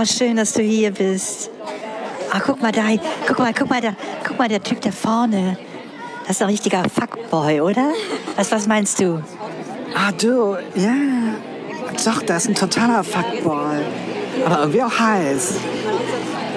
[0.00, 1.50] Oh, schön, dass du hier bist.
[2.30, 2.84] Ah, guck mal da,
[3.26, 3.92] guck mal, guck mal da,
[4.26, 5.58] guck mal, der Typ da vorne.
[6.22, 7.92] Das ist ein richtiger Fuckboy, oder?
[8.34, 9.22] Was, was meinst du?
[9.94, 10.94] Ah, du, ja.
[12.02, 13.82] Doch, das ist ein totaler Fuckboy.
[14.46, 15.54] Aber irgendwie auch heiß.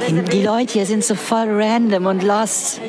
[0.08, 2.80] Die, die Leute hier sind so voll random und lost.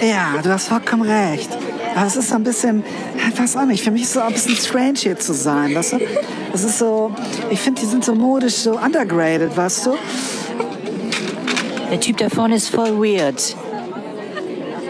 [0.00, 1.50] Ja, du hast vollkommen recht.
[1.94, 2.82] Aber es ist so ein bisschen,
[3.14, 5.74] ich weiß auch nicht, für mich ist es so ein bisschen strange hier zu sein,
[5.74, 5.98] weißt du?
[6.54, 7.14] Es ist so,
[7.52, 9.98] ich finde, die sind so modisch, so undergraded, weißt du?
[11.90, 13.54] Der Typ da vorne ist voll weird.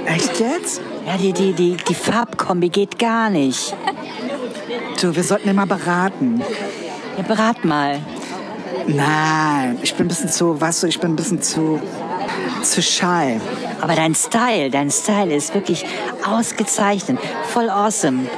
[0.07, 0.81] Echt jetzt?
[1.05, 3.75] Ja, die, die, die, die Farbkombi geht gar nicht.
[5.01, 6.41] Du, wir sollten immer beraten.
[7.17, 7.99] Ja, berat mal.
[8.87, 11.81] Nein, ich bin ein bisschen zu, weißt du, ich bin ein bisschen zu,
[12.63, 13.41] zu shy.
[13.81, 15.85] Aber dein Style, dein Style ist wirklich
[16.25, 17.19] ausgezeichnet.
[17.49, 18.29] Voll awesome.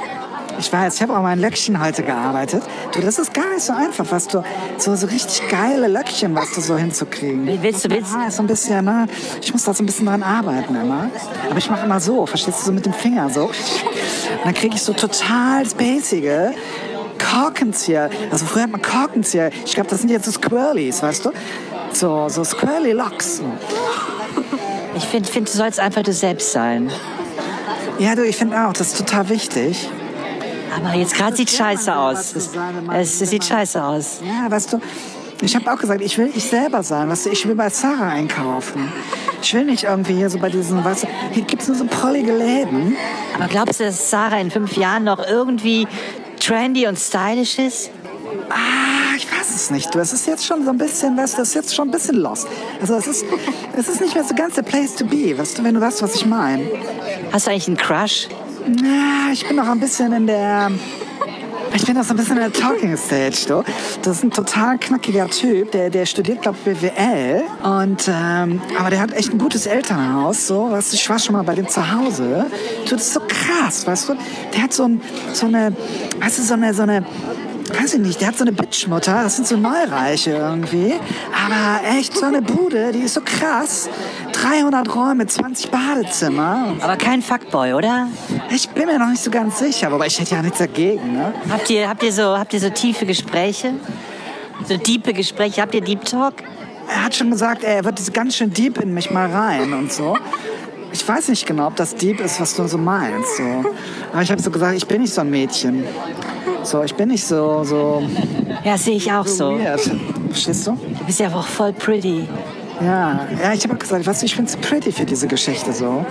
[0.57, 2.63] Ich weiß, ich habe auch mein Löckchen heute gearbeitet.
[2.93, 4.43] Du, das ist gar nicht so einfach, was du,
[4.77, 7.45] so, so richtig geile Löckchen, was du so hinzukriegen.
[7.61, 9.07] Willst du, willst Ja, ist so ein bisschen, ne?
[9.41, 11.09] Ich muss da so ein bisschen dran arbeiten immer.
[11.49, 13.45] Aber ich mache immer so, verstehst du, so mit dem Finger so.
[13.45, 13.53] Und
[14.45, 16.53] dann kriege ich so total spacige
[17.17, 18.09] Korkenzieher.
[18.31, 19.51] Also früher hat man Korkenzieher.
[19.65, 21.31] Ich glaube, das sind jetzt so Squirrelies, weißt du?
[21.91, 23.41] So, so Squirrely Locks.
[24.95, 26.89] Ich finde, find, du sollst einfach du selbst sein.
[27.99, 29.89] Ja, du, ich finde auch, das ist total wichtig.
[30.75, 32.35] Aber jetzt gerade sieht scheiße aus.
[32.35, 32.51] Es,
[32.93, 34.19] es, es sieht scheiße aus.
[34.23, 34.81] Ja, weißt du,
[35.41, 37.09] ich habe auch gesagt, ich will ich selber sein.
[37.09, 38.91] Weißt du, ich will bei Sarah einkaufen.
[39.41, 41.85] Ich will nicht irgendwie hier so bei diesen, weißt du, hier gibt es nur so
[41.85, 42.95] prollige Läden.
[43.35, 45.87] Aber glaubst du, dass Sarah in fünf Jahren noch irgendwie
[46.39, 47.91] trendy und stylisch ist?
[48.49, 49.93] Ah, ich weiß es nicht.
[49.93, 51.91] Du, es ist jetzt schon so ein bisschen, weißt du, das ist jetzt schon ein
[51.91, 52.47] bisschen lost.
[52.79, 53.25] Also es ist,
[53.77, 56.01] es ist nicht mehr so ganz der Place to be, weißt du, wenn du weißt,
[56.01, 56.65] was ich meine.
[57.31, 58.27] Hast du eigentlich einen Crush?
[58.67, 60.71] Ja, ich bin noch ein bisschen in der.
[61.73, 63.63] Ich bin noch so ein bisschen in der Talking Stage, du.
[64.01, 67.43] Das ist ein total knackiger Typ, der, der studiert, glaube ich, BWL.
[67.63, 70.71] Und, ähm, aber der hat echt ein gutes Elternhaus, so.
[70.71, 72.45] Weißt ich war schon mal bei dem zu Hause.
[72.85, 74.15] Du, das ist so krass, weißt du.
[74.53, 75.01] Der hat so, ein,
[75.33, 75.73] so eine,
[76.19, 77.05] weißt du, so eine, so eine,
[77.77, 80.93] weiß ich nicht, der hat so eine Bitchmutter, das sind so Neureiche irgendwie.
[81.45, 83.89] Aber echt so eine Bude, die ist so krass.
[84.45, 86.75] 300 Räume, 20 Badezimmer.
[86.79, 88.07] Aber kein Fuckboy, oder?
[88.51, 91.13] Ich bin mir noch nicht so ganz sicher, aber ich hätte ja nichts dagegen.
[91.13, 91.33] Ne?
[91.49, 93.73] Habt ihr, habt ihr, so, habt ihr so tiefe Gespräche?
[94.67, 95.61] So diepe Gespräche?
[95.63, 96.35] Habt ihr Deep Talk?
[96.87, 100.15] Er hat schon gesagt, er wird ganz schön deep in mich mal rein und so.
[100.93, 103.37] Ich weiß nicht genau, ob das deep ist, was du so meinst.
[103.37, 103.43] So.
[104.13, 105.83] Aber ich habe so gesagt, ich bin nicht so ein Mädchen.
[106.61, 108.07] So, ich bin nicht so, so
[108.63, 109.57] Ja, sehe ich auch so.
[109.57, 109.81] weird.
[110.29, 110.71] Verstehst du?
[110.71, 112.27] Du bist ja auch voll pretty.
[112.81, 116.05] Ja, ja ich habe gesagt, weißt du, ich bin zu pretty für diese Geschichte so.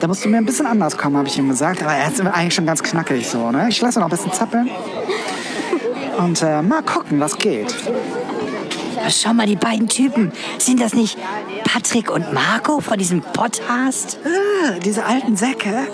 [0.00, 1.82] Da musst du mir ein bisschen anders kommen, habe ich ihm gesagt.
[1.82, 3.68] Aber er ist eigentlich schon ganz knackig so, ne?
[3.68, 4.70] Ich lasse ihn noch ein bisschen zappeln.
[6.18, 7.74] Und äh, mal gucken, was geht.
[9.08, 10.32] Schau mal, die beiden Typen.
[10.58, 11.16] Sind das nicht
[11.64, 14.18] Patrick und Marco von diesem Podcast?
[14.24, 15.86] Ah, diese alten Säcke,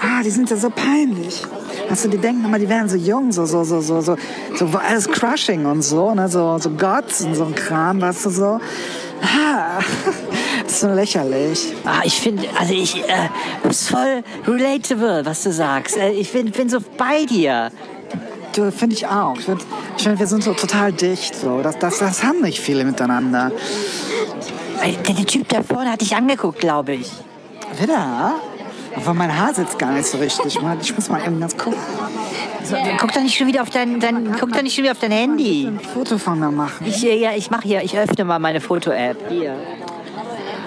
[0.00, 1.42] ah, die sind ja so peinlich.
[1.88, 4.16] Weißt du, die denken immer, die wären so jung, so, so, so, so, so,
[4.54, 8.30] so alles Crushing und so, ne, so, so Gods und so ein Kram, weißt du,
[8.30, 8.60] so.
[9.22, 9.78] Ah,
[10.64, 11.72] das ist so lächerlich.
[11.84, 13.28] Ah, ich finde, also ich, äh,
[13.68, 15.96] ist voll relatable, was du sagst.
[15.96, 17.70] Äh, ich bin, bin so bei dir.
[18.54, 19.36] Du, finde ich auch.
[19.38, 19.64] Ich finde,
[19.96, 21.60] ich find, wir sind so total dicht, so.
[21.62, 23.52] Das, das, das haben nicht viele miteinander.
[24.82, 27.10] Äh, Der, der Typ da vorne hat dich angeguckt, glaube ich.
[27.80, 28.34] Wieder?
[28.94, 30.58] Aber mein Haar sitzt gar nicht so richtig.
[30.80, 31.78] Ich muss mal eben ganz gucken.
[32.68, 34.98] So, guck doch nicht schon wieder auf dein, dein, guck doch nicht schon wieder auf
[34.98, 35.66] dein Handy.
[35.66, 36.86] Ein Foto von mir machen.
[36.86, 39.16] Ich, ja, ich mache hier, ich öffne mal meine Foto-App.
[39.28, 39.54] Hier.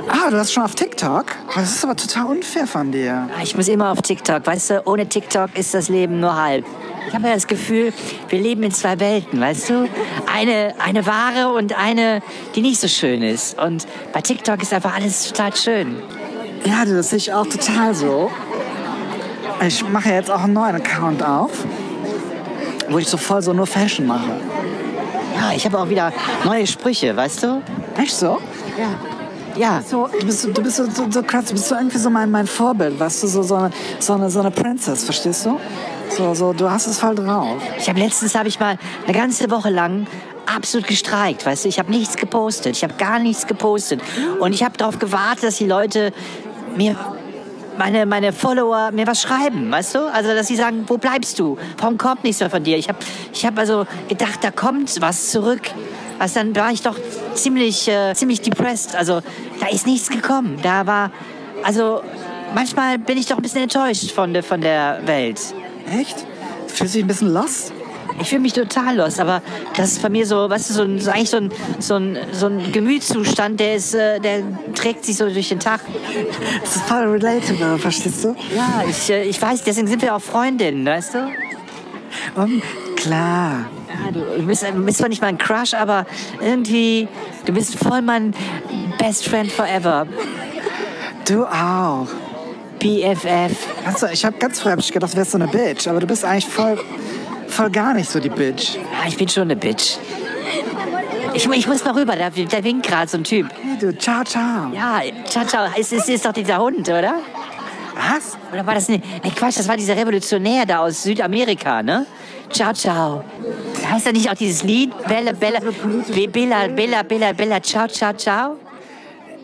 [0.08, 1.26] Ah, du hast schon auf TikTok?
[1.54, 3.28] Das ist aber total unfair von dir.
[3.38, 4.46] Ah, Ich muss immer auf TikTok.
[4.48, 6.66] Weißt du, ohne TikTok ist das Leben nur halb.
[7.08, 7.92] Ich habe ja das Gefühl,
[8.30, 9.90] wir leben in zwei Welten, weißt du?
[10.34, 12.22] Eine, eine wahre und eine,
[12.56, 13.60] die nicht so schön ist.
[13.60, 15.96] Und bei TikTok ist einfach alles total schön.
[16.66, 18.32] Ja, das sehe ich auch total so.
[19.66, 21.52] Ich mache jetzt auch einen neuen Account auf.
[22.90, 24.32] Wo ich so voll so nur Fashion mache.
[25.36, 26.12] Ja, ich habe auch wieder
[26.44, 27.62] neue Sprüche, weißt du?
[27.98, 28.40] Echt so?
[28.78, 28.90] Ja.
[29.56, 29.82] Ja.
[29.86, 32.10] So, du bist, so- du bist so, so, so krass, du bist so irgendwie so
[32.10, 35.60] mein, mein Vorbild, weißt du, so, so, eine, so, eine, so eine Princess, verstehst du?
[36.16, 37.58] So, so, du hast es voll drauf.
[37.78, 40.08] Ich habe letztens habe ich mal eine ganze Woche lang
[40.54, 41.70] absolut gestreikt, weißt du?
[41.70, 44.02] Ich habe nichts gepostet, ich habe gar nichts gepostet
[44.40, 46.12] und ich habe darauf gewartet, dass die Leute
[46.76, 46.96] mir
[47.80, 50.00] meine, meine Follower mir was schreiben, weißt du?
[50.14, 51.58] Also, dass sie sagen, wo bleibst du?
[51.78, 52.78] Warum kommt nichts mehr von dir?
[52.78, 53.00] Ich habe
[53.34, 55.62] ich hab also gedacht, da kommt was zurück.
[56.20, 56.98] Also dann war ich doch
[57.34, 58.96] ziemlich, äh, ziemlich depressed.
[58.96, 59.22] Also,
[59.62, 60.60] da ist nichts gekommen.
[60.62, 61.12] Da war,
[61.64, 62.04] also,
[62.54, 65.40] manchmal bin ich doch ein bisschen enttäuscht von, der- von der Welt.
[65.98, 66.18] Echt?
[66.68, 67.72] Fühlst du dich ein bisschen lost?
[68.22, 69.42] Ich fühle mich total los, aber
[69.76, 72.18] das ist bei mir so, weißt du, so, ein, so eigentlich so ein, so, ein,
[72.32, 74.44] so ein Gemütszustand, der, ist, äh, der
[74.74, 75.82] trägt sich so durch den Tag.
[76.62, 78.36] Das ist voll relatable, verstehst du?
[78.56, 81.32] Ja, ich, äh, ich weiß, deswegen sind wir auch Freundinnen, weißt du?
[82.36, 82.62] Und
[82.96, 83.66] klar.
[83.88, 86.06] Ja, du, du, bist, du bist zwar nicht mein Crush, aber
[86.42, 87.08] irgendwie,
[87.46, 88.34] du bist voll mein
[88.98, 90.08] Best Friend Forever.
[91.26, 92.08] Du auch.
[92.80, 93.68] BFF.
[93.86, 96.08] Also, ich habe ganz früh hab ich gedacht, du wärst so eine Bitch, aber du
[96.08, 96.80] bist eigentlich voll,
[97.50, 98.76] voll gar nicht so die Bitch.
[98.76, 99.98] Ja, ich bin schon eine Bitch.
[101.34, 103.48] Ich, ich muss mal rüber, da, da winkt gerade so ein Typ.
[103.62, 104.72] Hey, du, ciao, ciao.
[104.74, 105.68] Ja, ciao, ciao.
[105.78, 107.16] Es ist, ist doch dieser Hund, oder?
[107.96, 108.38] Was?
[108.52, 108.98] Oder war das ne?
[108.98, 112.06] Ne, Quatsch, das war dieser Revolutionär da aus Südamerika, ne?
[112.50, 113.24] Ciao, ciao.
[113.92, 114.92] Heißt da nicht auch dieses Lied?
[115.08, 118.56] Bella, Bella, Be- Bella, Bella, Bella, Bella, ciao, ciao, ciao?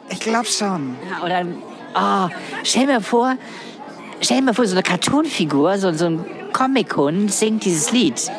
[0.09, 0.95] Ich glaub schon.
[1.11, 1.45] Ja, oder,
[1.95, 3.35] oh, stell mir vor,
[4.25, 8.31] stell mir vor, so eine Cartoonfigur, so, so ein Comic-Hund singt dieses Lied.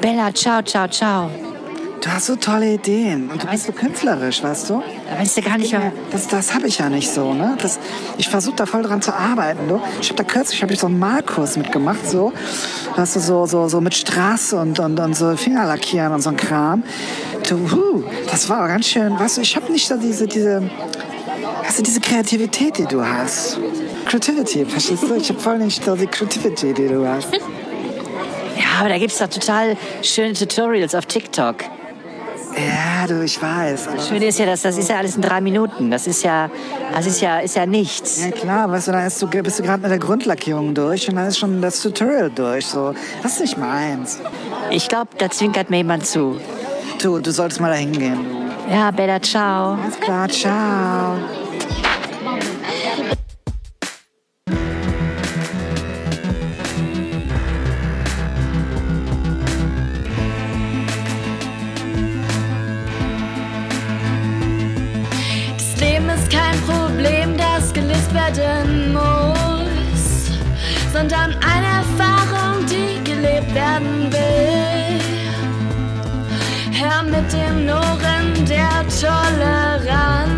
[0.00, 1.30] Bella, ciao, ciao, ciao.
[2.02, 4.82] Du hast so tolle Ideen und du bist so künstlerisch, weißt du?
[5.08, 5.92] Da weißt du gar nicht mehr.
[6.10, 7.58] Das, das habe ich ja nicht so, ne?
[7.60, 7.78] Das,
[8.16, 9.80] ich versuche da voll dran zu arbeiten, du.
[10.00, 12.32] Ich habe da kürzlich hab ich so einen Malkurs mitgemacht, so.
[12.96, 16.38] Weißt du, so, so, so mit Straße und, und, und so Fingerlackieren und so ein
[16.38, 16.82] Kram.
[17.46, 20.62] Du, das war ganz schön, weißt du, ich habe nicht so diese, diese,
[21.62, 23.58] weißt du, diese Kreativität, die du hast.
[24.06, 25.14] Creativity, verstehst du?
[25.14, 27.32] Ich habe voll nicht so die Creativity, die du hast.
[27.32, 31.56] Ja, aber da gibt's doch total schöne Tutorials auf TikTok.
[32.56, 33.88] Ja, du, ich weiß.
[33.88, 35.90] Aber Schön ist ja, dass das ist ja alles in drei Minuten.
[35.90, 36.50] Das ist ja,
[36.92, 38.22] das ist ja, ist ja nichts.
[38.24, 41.16] Ja klar, weißt du, dann ist du, bist du gerade mit der Grundlackierung durch und
[41.16, 42.66] dann ist schon das Tutorial durch.
[42.66, 44.18] So, das ist nicht meins.
[44.70, 46.40] Ich glaube, da zwinkert mir jemand zu.
[47.00, 48.18] Du, du solltest mal da hingehen.
[48.68, 49.78] Ja, Bella, ciao.
[49.82, 51.16] Alles klar, ciao.
[71.00, 75.00] Sondern eine Erfahrung, die gelebt werden will.
[76.72, 80.28] Hör mit den Ohren der Toleranz,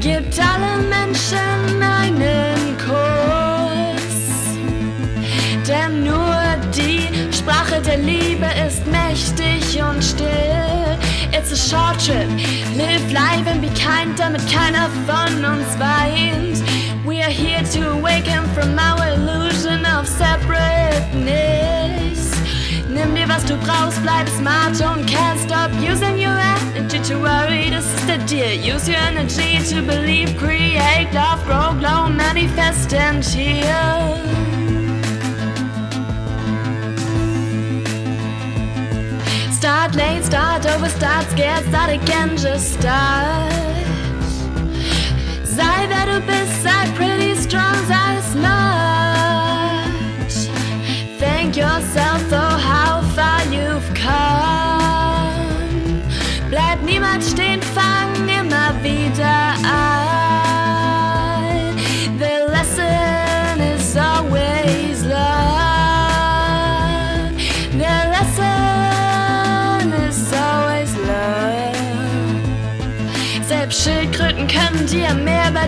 [0.00, 4.18] gibt allen Menschen einen Kuss.
[5.66, 6.36] Denn nur
[6.76, 10.98] die Sprache der Liebe ist mächtig und still.
[11.32, 12.28] It's a short trip,
[12.76, 16.77] live life and be kind, damit keiner von uns weint.
[17.28, 22.32] We are here to awaken from our illusion of separateness.
[22.88, 27.68] Nimm dir was du brauchst, bleib smart und can't stop using your energy to worry.
[27.68, 28.56] Das ist der Deal.
[28.56, 34.16] Use your energy to believe, create, love, grow, glow, manifest and heal.
[39.52, 43.58] Start late, start over, start scared, start again, just start.
[45.58, 46.77] Sei wer du bist, sei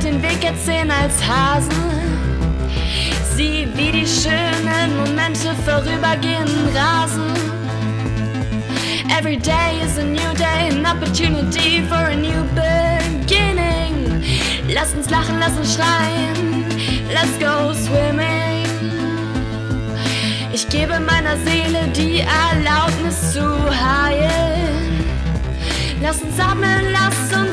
[0.02, 1.70] den Weg erzählen als Hasen.
[3.34, 7.32] Sieh, wie die schönen Momente vorübergehen rasen.
[9.16, 14.24] Every day is a new day, an opportunity for a new beginning.
[14.72, 16.64] Lass uns lachen, lass uns schreien,
[17.12, 18.66] let's go swimming.
[20.52, 25.04] Ich gebe meiner Seele die Erlaubnis zu heilen.
[26.02, 27.49] Lass uns atmen, lass uns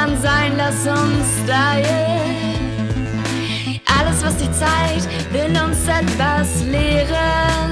[0.00, 1.26] albern sein, lass uns.
[1.48, 1.84] Alles
[3.98, 7.70] alles, was die Zeit will uns etwas lehren.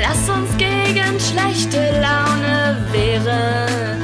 [0.00, 4.02] Lass uns gegen schlechte Laune wehren.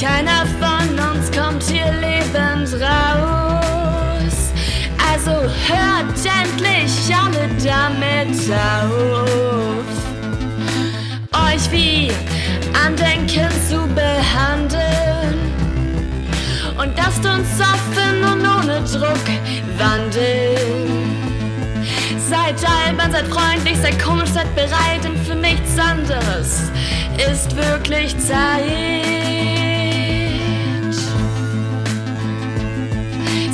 [0.00, 4.52] Keiner von uns kommt hier lebend raus.
[5.12, 9.84] Also hört endlich alle damit auf.
[11.32, 12.10] Euch wie
[12.84, 13.83] Andenken zu
[17.16, 19.26] Und lasst uns offen und ohne Druck
[19.78, 21.16] wandeln.
[22.18, 26.70] Seid albern, seid freundlich, seid komisch, seid bereit, denn für nichts anderes
[27.30, 28.64] ist wirklich Zeit.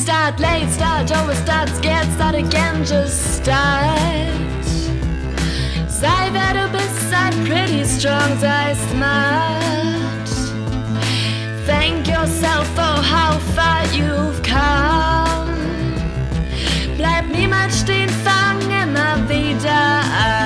[0.02, 3.98] Start late, start over, start scared, start again, just start.
[5.88, 9.99] Sei wer du bist, sei pretty strong, sei smart.
[11.70, 15.54] Thank yourself for how far you've come.
[16.98, 20.39] Bleib niemals stehen, fang immer wieder an.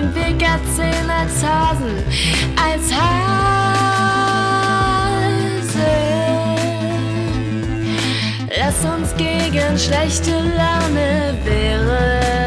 [0.00, 2.02] Den Weg erzählen als Hasen,
[2.56, 3.40] als Hasen.
[8.56, 12.39] Lass uns gegen schlechte Laune wehren.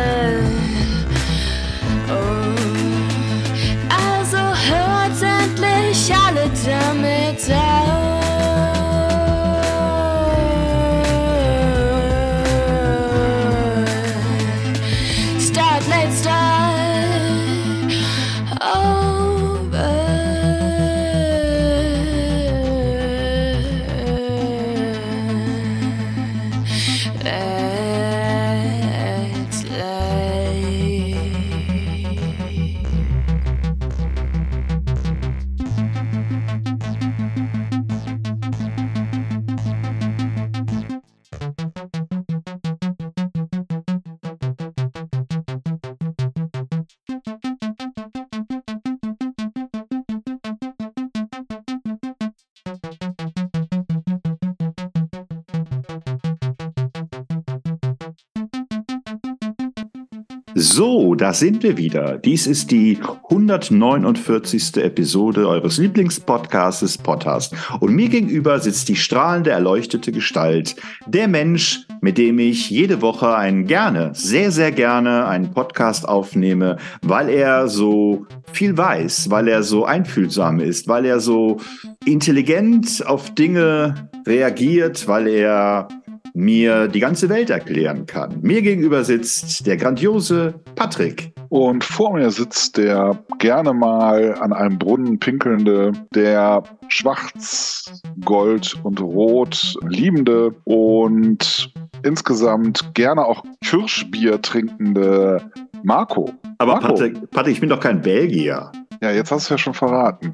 [61.23, 62.17] Da sind wir wieder.
[62.17, 62.99] Dies ist die
[63.29, 64.75] 149.
[64.75, 67.55] Episode eures Lieblingspodcastes Podcast.
[67.79, 70.75] Und mir gegenüber sitzt die strahlende, erleuchtete Gestalt,
[71.07, 76.75] der Mensch, mit dem ich jede Woche einen gerne, sehr, sehr gerne einen Podcast aufnehme,
[77.01, 81.61] weil er so viel weiß, weil er so einfühlsam ist, weil er so
[82.03, 85.87] intelligent auf Dinge reagiert, weil er
[86.33, 88.39] mir die ganze Welt erklären kann.
[88.41, 91.31] Mir gegenüber sitzt der grandiose Patrick.
[91.49, 98.99] Und vor mir sitzt der gerne mal an einem Brunnen pinkelnde, der schwarz, gold und
[98.99, 101.71] rot liebende und
[102.03, 105.41] insgesamt gerne auch Kirschbier trinkende
[105.83, 106.33] Marco.
[106.57, 106.87] Aber Marco.
[106.87, 108.71] Patrick, Patrick, ich bin doch kein Belgier.
[109.03, 110.33] Ja, jetzt hast du ja schon verraten.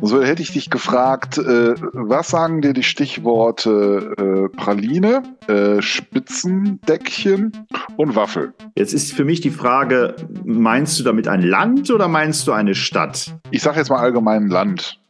[0.00, 7.50] So hätte ich dich gefragt, äh, was sagen dir die Stichworte äh, Praline, äh, Spitzendeckchen
[7.96, 8.54] und Waffel?
[8.76, 12.76] Jetzt ist für mich die Frage, meinst du damit ein Land oder meinst du eine
[12.76, 13.34] Stadt?
[13.50, 15.00] Ich sage jetzt mal allgemein Land.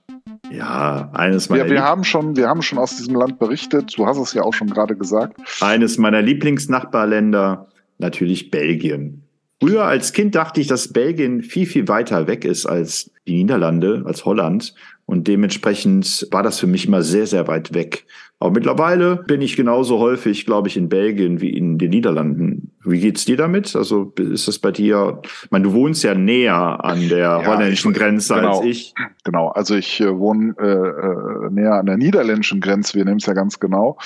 [0.51, 3.93] Ja, eines meiner, Wir, wir, Lieb- haben schon, wir haben schon aus diesem Land berichtet.
[3.99, 5.37] Du hast es ja auch schon gerade gesagt.
[5.61, 7.67] eines meiner Lieblingsnachbarländer,
[7.99, 9.26] natürlich Belgien.
[9.61, 14.03] Früher als Kind dachte ich, dass Belgien viel, viel weiter weg ist als die Niederlande,
[14.07, 14.75] als Holland.
[15.07, 18.05] Und dementsprechend war das für mich immer sehr, sehr weit weg.
[18.39, 22.73] Aber mittlerweile bin ich genauso häufig, glaube ich, in Belgien wie in den Niederlanden.
[22.85, 23.75] Wie geht's dir damit?
[23.77, 27.93] Also ist das bei dir, ich meine, du wohnst ja näher an der Ja, holländischen
[27.93, 28.59] ich- Grenze genau.
[28.59, 28.95] als ich.
[29.25, 33.27] Genau, also ich äh, wohne äh, äh, näher an der niederländischen Grenze, wir nehmen es
[33.27, 33.97] ja ganz genau.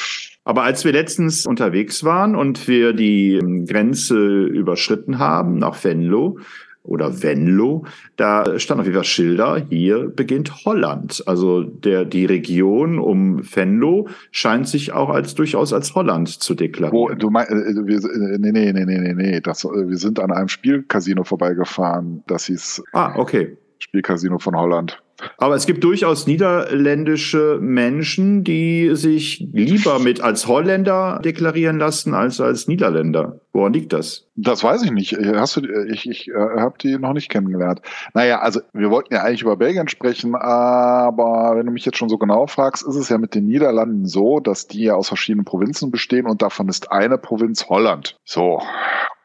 [0.50, 6.40] Aber als wir letztens unterwegs waren und wir die ähm, Grenze überschritten haben nach Venlo,
[6.83, 7.85] oder Venlo,
[8.16, 11.23] da stand auf jeden Fall Schilder, hier beginnt Holland.
[11.26, 16.99] Also der, die Region um Venlo scheint sich auch als durchaus als Holland zu deklarieren.
[16.99, 20.19] Wo, du meinst, äh, wir, äh, nee, nee, nee, nee, nee, das, äh, wir sind
[20.19, 23.57] an einem Spielcasino vorbeigefahren, das hieß ah, okay.
[23.78, 25.00] Spielcasino von Holland.
[25.39, 32.41] Aber es gibt durchaus niederländische Menschen, die sich lieber mit als Holländer deklarieren lassen als
[32.41, 33.41] als Niederländer.
[33.53, 34.27] Woran liegt das?
[34.37, 35.17] Das weiß ich nicht.
[35.17, 37.81] Hast du, ich ich äh, habe die noch nicht kennengelernt.
[38.15, 42.09] Naja, also wir wollten ja eigentlich über Belgien sprechen, aber wenn du mich jetzt schon
[42.09, 45.45] so genau fragst, ist es ja mit den Niederlanden so, dass die ja aus verschiedenen
[45.45, 48.17] Provinzen bestehen und davon ist eine Provinz Holland.
[48.25, 48.61] So.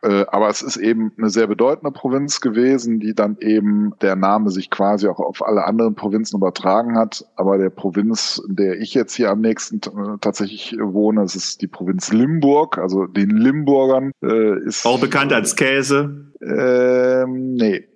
[0.05, 4.51] Äh, aber es ist eben eine sehr bedeutende Provinz gewesen, die dann eben der Name
[4.51, 7.25] sich quasi auch auf alle anderen Provinzen übertragen hat.
[7.35, 11.61] Aber der Provinz, in der ich jetzt hier am nächsten äh, tatsächlich wohne, es ist
[11.61, 14.85] die Provinz Limburg, also den Limburgern äh, ist.
[14.85, 16.31] Auch bekannt als Käse?
[16.41, 17.87] Ähm, nee.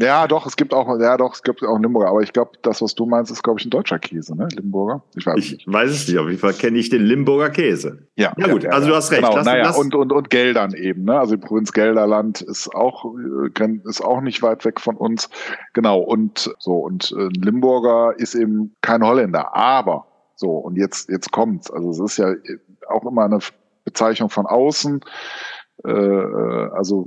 [0.00, 2.80] Ja, doch, es gibt auch, ja, doch, es gibt auch Limburger, aber ich glaube, das,
[2.80, 4.46] was du meinst, ist, glaube ich, ein deutscher Käse, ne?
[4.54, 5.02] Limburger?
[5.16, 5.72] Ich weiß, ich nicht.
[5.72, 8.06] weiß es nicht, auf jeden Fall kenne ich den Limburger Käse.
[8.14, 8.32] Ja.
[8.36, 9.22] Ja, gut, ja, also du hast recht.
[9.22, 11.18] Genau, lass, naja, lass, und, und, und Geldern eben, ne?
[11.18, 15.30] Also die Provinz Gelderland ist auch, äh, ist auch nicht weit weg von uns.
[15.72, 21.32] Genau, und so, und äh, Limburger ist eben kein Holländer, aber so, und jetzt, jetzt
[21.32, 21.72] kommt's.
[21.72, 22.34] Also es ist ja
[22.88, 23.40] auch immer eine
[23.84, 25.00] Bezeichnung von außen.
[25.84, 27.06] Äh, äh, also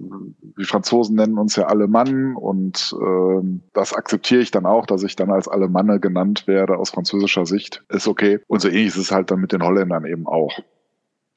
[0.58, 5.16] die Franzosen nennen uns ja Alemann und äh, das akzeptiere ich dann auch, dass ich
[5.16, 7.84] dann als Alemanne genannt werde aus französischer Sicht.
[7.90, 8.40] Ist okay.
[8.48, 10.60] Und so ähnlich ist es halt dann mit den Holländern eben auch.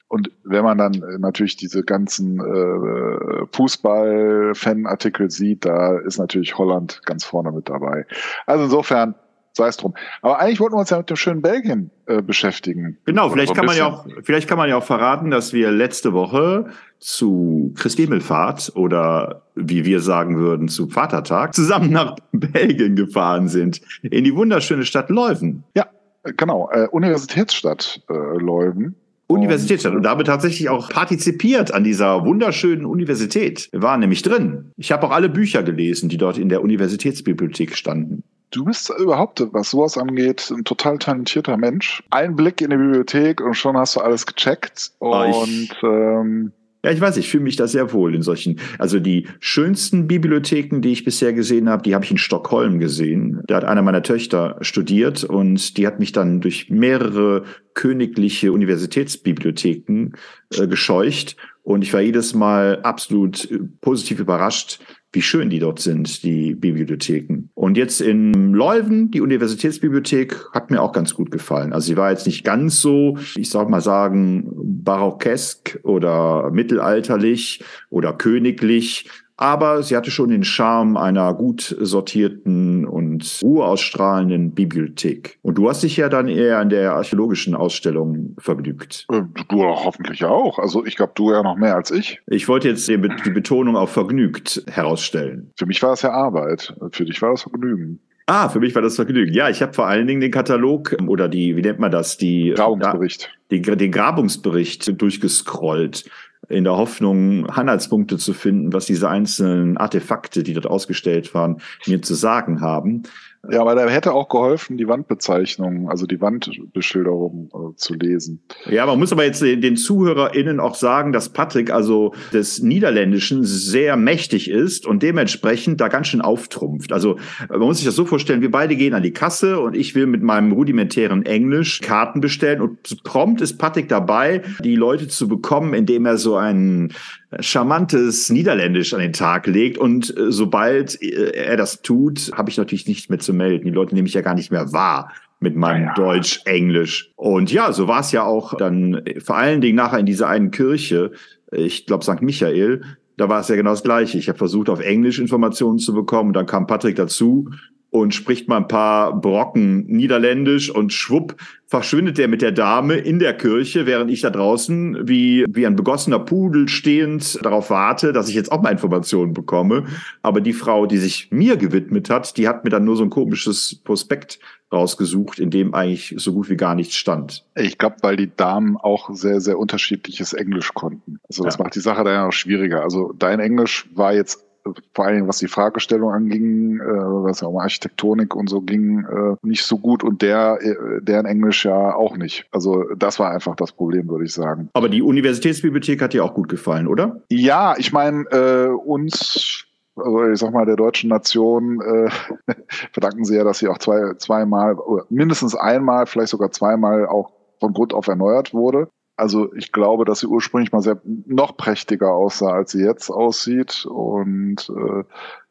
[0.07, 7.25] Und wenn man dann natürlich diese ganzen äh, Fußball-Fan-Artikel sieht, da ist natürlich Holland ganz
[7.25, 8.05] vorne mit dabei.
[8.45, 9.15] Also insofern
[9.55, 9.93] sei es drum.
[10.21, 12.97] Aber eigentlich wollten wir uns ja mit dem schönen Belgien äh, beschäftigen.
[13.05, 16.13] Genau, vielleicht kann man ja auch, vielleicht kann man ja auch verraten, dass wir letzte
[16.13, 16.67] Woche
[16.99, 23.81] zu Christi Himmelfahrt oder wie wir sagen würden zu Vatertag zusammen nach Belgien gefahren sind
[24.03, 25.63] in die wunderschöne Stadt Leuven.
[25.75, 25.87] Ja,
[26.23, 28.95] genau, äh, Universitätsstadt äh, Leuven.
[29.27, 33.69] Universitätsstadt und, und damit tatsächlich auch partizipiert an dieser wunderschönen Universität.
[33.71, 34.71] Wir waren nämlich drin.
[34.77, 38.23] Ich habe auch alle Bücher gelesen, die dort in der Universitätsbibliothek standen.
[38.55, 42.01] Du bist überhaupt, was sowas angeht, ein total talentierter Mensch.
[42.09, 44.91] Ein Blick in die Bibliothek und schon hast du alles gecheckt.
[45.01, 46.53] Ah, und ähm,
[46.85, 48.61] ja, ich weiß, ich fühle mich da sehr wohl in solchen.
[48.79, 53.41] Also die schönsten Bibliotheken, die ich bisher gesehen habe, die habe ich in Stockholm gesehen.
[53.47, 60.11] Da hat einer meiner Töchter studiert und die hat mich dann durch mehrere königliche Universitätsbibliotheken
[60.53, 61.35] äh, gescheucht.
[61.63, 64.79] Und ich war jedes Mal absolut äh, positiv überrascht,
[65.15, 67.49] wie schön die dort sind, die Bibliotheken.
[67.53, 71.73] Und jetzt in Leuven, die Universitätsbibliothek, hat mir auch ganz gut gefallen.
[71.73, 74.51] Also sie war jetzt nicht ganz so, ich sag mal sagen,
[74.83, 83.39] barockesk oder mittelalterlich oder königlich, aber sie hatte schon den Charme einer gut sortierten und
[83.43, 85.39] ruheausstrahlenden Bibliothek.
[85.41, 89.05] Und du hast dich ja dann eher an der archäologischen Ausstellung vergnügt.
[89.11, 90.59] Äh, du hoffentlich auch.
[90.59, 92.21] Also ich glaube, du ja noch mehr als ich.
[92.27, 95.51] Ich wollte jetzt die Betonung auf vergnügt herausstellen.
[95.57, 96.75] Für mich war es ja Arbeit.
[96.91, 97.99] Für dich war das Vergnügen.
[98.27, 99.33] Ah, für mich war das Vergnügen.
[99.33, 102.17] Ja, ich habe vor allen Dingen den Katalog ähm, oder die, wie nennt man das,
[102.17, 103.29] die Grabungsbericht.
[103.51, 106.09] Die, den Grabungsbericht durchgescrollt
[106.49, 112.01] in der Hoffnung, Anhaltspunkte zu finden, was diese einzelnen Artefakte, die dort ausgestellt waren, mir
[112.01, 113.03] zu sagen haben.
[113.51, 118.41] Ja, aber da hätte auch geholfen, die Wandbezeichnung, also die Wandbeschilderung äh, zu lesen.
[118.69, 123.97] Ja, man muss aber jetzt den ZuhörerInnen auch sagen, dass Patrick also des Niederländischen sehr
[123.97, 126.91] mächtig ist und dementsprechend da ganz schön auftrumpft.
[126.91, 127.17] Also
[127.49, 130.07] man muss sich das so vorstellen, wir beide gehen an die Kasse und ich will
[130.07, 135.73] mit meinem rudimentären Englisch Karten bestellen und prompt ist Patrick dabei, die Leute zu bekommen,
[135.73, 136.93] indem er so einen
[137.39, 139.77] charmantes Niederländisch an den Tag legt.
[139.77, 143.65] Und äh, sobald äh, er das tut, habe ich natürlich nichts mehr zu melden.
[143.65, 145.93] Die Leute nehme ich ja gar nicht mehr wahr mit meinem ja.
[145.93, 147.11] Deutsch, Englisch.
[147.15, 150.51] Und ja, so war es ja auch dann vor allen Dingen nachher in dieser einen
[150.51, 151.11] Kirche,
[151.51, 152.21] ich glaube St.
[152.21, 152.81] Michael,
[153.17, 154.17] da war es ja genau das Gleiche.
[154.17, 156.29] Ich habe versucht, auf Englisch Informationen zu bekommen.
[156.29, 157.49] Und dann kam Patrick dazu
[157.95, 161.35] und spricht mal ein paar Brocken Niederländisch und schwupp
[161.67, 165.75] verschwindet er mit der Dame in der Kirche, während ich da draußen wie, wie ein
[165.75, 169.85] begossener Pudel stehend darauf warte, dass ich jetzt auch mal Informationen bekomme.
[170.21, 173.09] Aber die Frau, die sich mir gewidmet hat, die hat mir dann nur so ein
[173.09, 174.39] komisches Prospekt
[174.71, 177.45] rausgesucht, in dem eigentlich so gut wie gar nichts stand.
[177.55, 181.19] Ich glaube, weil die Damen auch sehr, sehr unterschiedliches Englisch konnten.
[181.27, 181.63] Also das ja.
[181.63, 182.83] macht die Sache dann ja noch schwieriger.
[182.83, 184.44] Also dein Englisch war jetzt
[184.93, 189.35] vor allem was die Fragestellung anging, äh, was ja um Architektonik und so ging, äh,
[189.41, 192.45] nicht so gut und der, äh, der in Englisch ja auch nicht.
[192.51, 194.69] Also das war einfach das Problem, würde ich sagen.
[194.73, 197.21] Aber die Universitätsbibliothek hat dir auch gut gefallen, oder?
[197.29, 199.65] Ja, ich meine, äh, uns
[199.97, 202.09] also ich sag mal, der deutschen Nation äh,
[202.91, 204.75] verdanken sie ja, dass sie auch zwei, zweimal,
[205.09, 208.89] mindestens einmal, vielleicht sogar zweimal auch von Grund auf erneuert wurde.
[209.17, 213.85] Also ich glaube, dass sie ursprünglich mal sehr noch prächtiger aussah, als sie jetzt aussieht.
[213.85, 215.03] Und äh,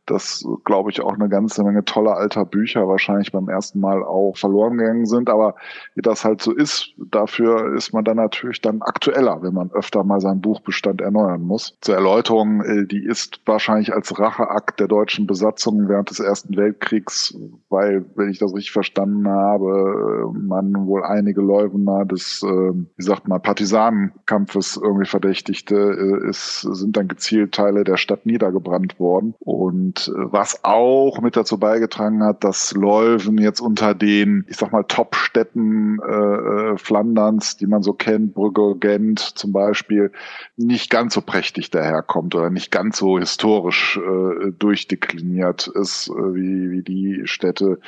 [0.07, 4.37] dass, glaube ich, auch eine ganze Menge toller alter Bücher wahrscheinlich beim ersten Mal auch
[4.37, 5.31] verloren gegangen sind.
[5.31, 5.55] Aber
[5.95, 10.05] wie das halt so ist, dafür ist man dann natürlich dann aktueller, wenn man öfter
[10.05, 11.77] mal seinen Buchbestand erneuern muss.
[11.81, 17.37] Zur Erläuterung, äh, die ist wahrscheinlich als Racheakt der deutschen Besatzung während des Ersten Weltkriegs,
[17.69, 23.29] weil, wenn ich das richtig verstanden habe, man wohl einige Leuwener des, äh, wie sagt
[23.29, 29.35] man, Partisanenkampfes irgendwie verdächtigte, äh, ist, sind dann gezielt Teile der Stadt niedergebrannt worden.
[29.39, 34.57] Und und äh, was auch mit dazu beigetragen hat, dass Leuven jetzt unter den, ich
[34.57, 40.13] sag mal, Top-Städten äh, äh, Flanderns, die man so kennt, Brügge, Gent zum Beispiel,
[40.57, 46.71] nicht ganz so prächtig daherkommt oder nicht ganz so historisch äh, durchdekliniert ist äh, wie,
[46.71, 47.79] wie die Städte,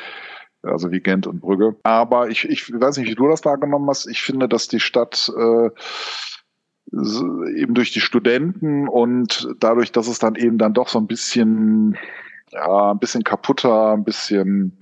[0.63, 1.77] also wie Gent und Brügge.
[1.83, 4.07] Aber ich, ich weiß nicht, wie du das wahrgenommen hast.
[4.07, 5.71] Ich finde, dass die Stadt äh,
[6.93, 11.97] eben durch die Studenten und dadurch, dass es dann eben dann doch so ein bisschen,
[12.51, 14.79] ja, ein bisschen kaputter, ein bisschen,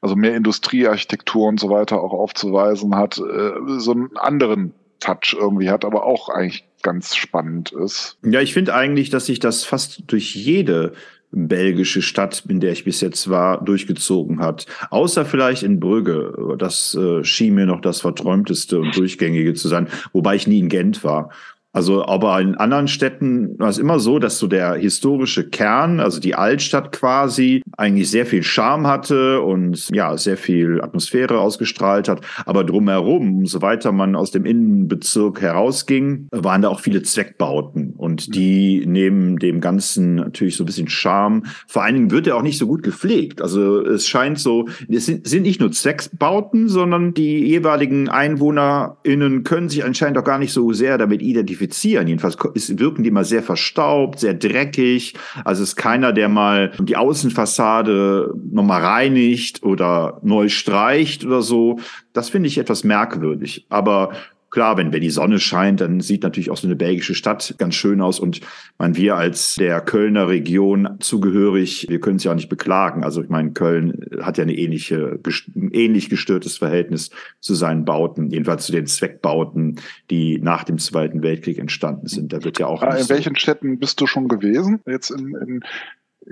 [0.00, 5.70] also mehr Industriearchitektur und so weiter auch aufzuweisen hat, äh, so einen anderen Touch irgendwie
[5.70, 8.18] hat, aber auch eigentlich ganz spannend ist.
[8.22, 10.94] Ja, ich finde eigentlich, dass sich das fast durch jede
[11.32, 14.66] belgische Stadt, in der ich bis jetzt war, durchgezogen hat.
[14.90, 16.56] Außer vielleicht in Brügge.
[16.58, 20.68] Das äh, schien mir noch das verträumteste und durchgängige zu sein, wobei ich nie in
[20.68, 21.30] Gent war.
[21.72, 26.18] Also, aber in anderen Städten war es immer so, dass so der historische Kern, also
[26.18, 32.22] die Altstadt quasi, eigentlich sehr viel Charme hatte und ja, sehr viel Atmosphäre ausgestrahlt hat.
[32.44, 38.34] Aber drumherum, umso weiter man aus dem Innenbezirk herausging, waren da auch viele Zweckbauten und
[38.34, 41.44] die nehmen dem Ganzen natürlich so ein bisschen Charme.
[41.68, 43.40] Vor allen Dingen wird er auch nicht so gut gepflegt.
[43.40, 49.68] Also es scheint so, es sind, sind nicht nur Zweckbauten, sondern die jeweiligen EinwohnerInnen können
[49.68, 52.08] sich anscheinend auch gar nicht so sehr damit identifizieren identifizieren.
[52.08, 52.36] Jedenfalls
[52.78, 55.14] wirken die immer sehr verstaubt, sehr dreckig.
[55.44, 61.78] Also ist keiner, der mal die Außenfassade nochmal reinigt oder neu streicht oder so.
[62.12, 63.66] Das finde ich etwas merkwürdig.
[63.68, 64.12] Aber
[64.50, 67.76] Klar, wenn, wenn die Sonne scheint, dann sieht natürlich auch so eine belgische Stadt ganz
[67.76, 68.18] schön aus.
[68.18, 68.40] Und
[68.78, 73.04] man, wir als der Kölner Region zugehörig, wir können es ja auch nicht beklagen.
[73.04, 75.20] Also ich meine, Köln hat ja eine ähnliche,
[75.54, 81.22] ein ähnlich gestörtes Verhältnis zu seinen Bauten, jedenfalls zu den Zweckbauten, die nach dem Zweiten
[81.22, 82.32] Weltkrieg entstanden sind.
[82.32, 82.82] Da wird ja auch.
[82.82, 84.80] Ah, in welchen so Städten bist du schon gewesen?
[84.86, 85.60] Jetzt in, in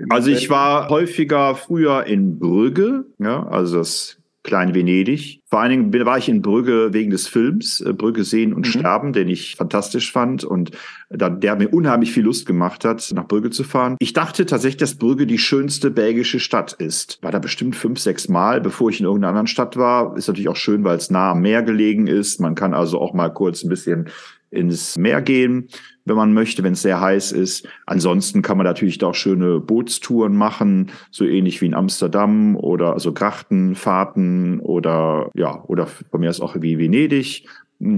[0.09, 5.41] also ich war häufiger früher in Brügge, ja, also das Klein Venedig.
[5.49, 8.71] Vor allen Dingen war ich in Brügge wegen des Films äh, Brügge sehen und mhm.
[8.71, 10.71] sterben, den ich fantastisch fand und
[11.09, 13.97] der mir unheimlich viel Lust gemacht hat, nach Brügge zu fahren.
[13.99, 17.19] Ich dachte tatsächlich, dass Brügge die schönste belgische Stadt ist.
[17.21, 20.15] War da bestimmt fünf, sechs Mal, bevor ich in irgendeiner anderen Stadt war.
[20.15, 22.39] Ist natürlich auch schön, weil es nah am Meer gelegen ist.
[22.39, 24.09] Man kann also auch mal kurz ein bisschen
[24.51, 25.67] ins Meer gehen,
[26.09, 27.67] wenn man möchte, wenn es sehr heiß ist.
[27.85, 32.93] Ansonsten kann man natürlich da auch schöne Bootstouren machen, so ähnlich wie in Amsterdam oder
[32.93, 37.47] also Grachtenfahrten oder ja, oder von mir ist auch wie Venedig.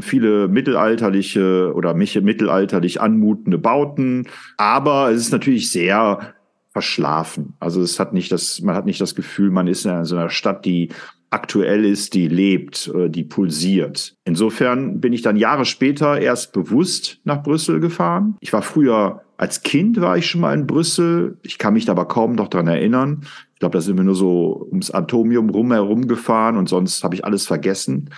[0.02, 6.36] Viele mittelalterliche oder mittelalterlich anmutende Bauten, aber es ist natürlich sehr
[6.72, 7.56] verschlafen.
[7.60, 10.30] Also es hat nicht das, man hat nicht das Gefühl, man ist in so einer
[10.30, 10.90] Stadt, die
[11.32, 14.16] aktuell ist, die lebt, äh, die pulsiert.
[14.26, 18.38] Insofern bin ich dann Jahre später erst bewusst nach Brüssel gefahren.
[18.42, 21.36] Ich war früher als Kind war ich schon mal in Brüssel.
[21.42, 23.22] Ich kann mich da aber kaum noch dran erinnern.
[23.56, 27.26] Ich glaube, da sind wir nur so ums Atomium rumherum gefahren und sonst habe ich
[27.26, 28.12] alles vergessen.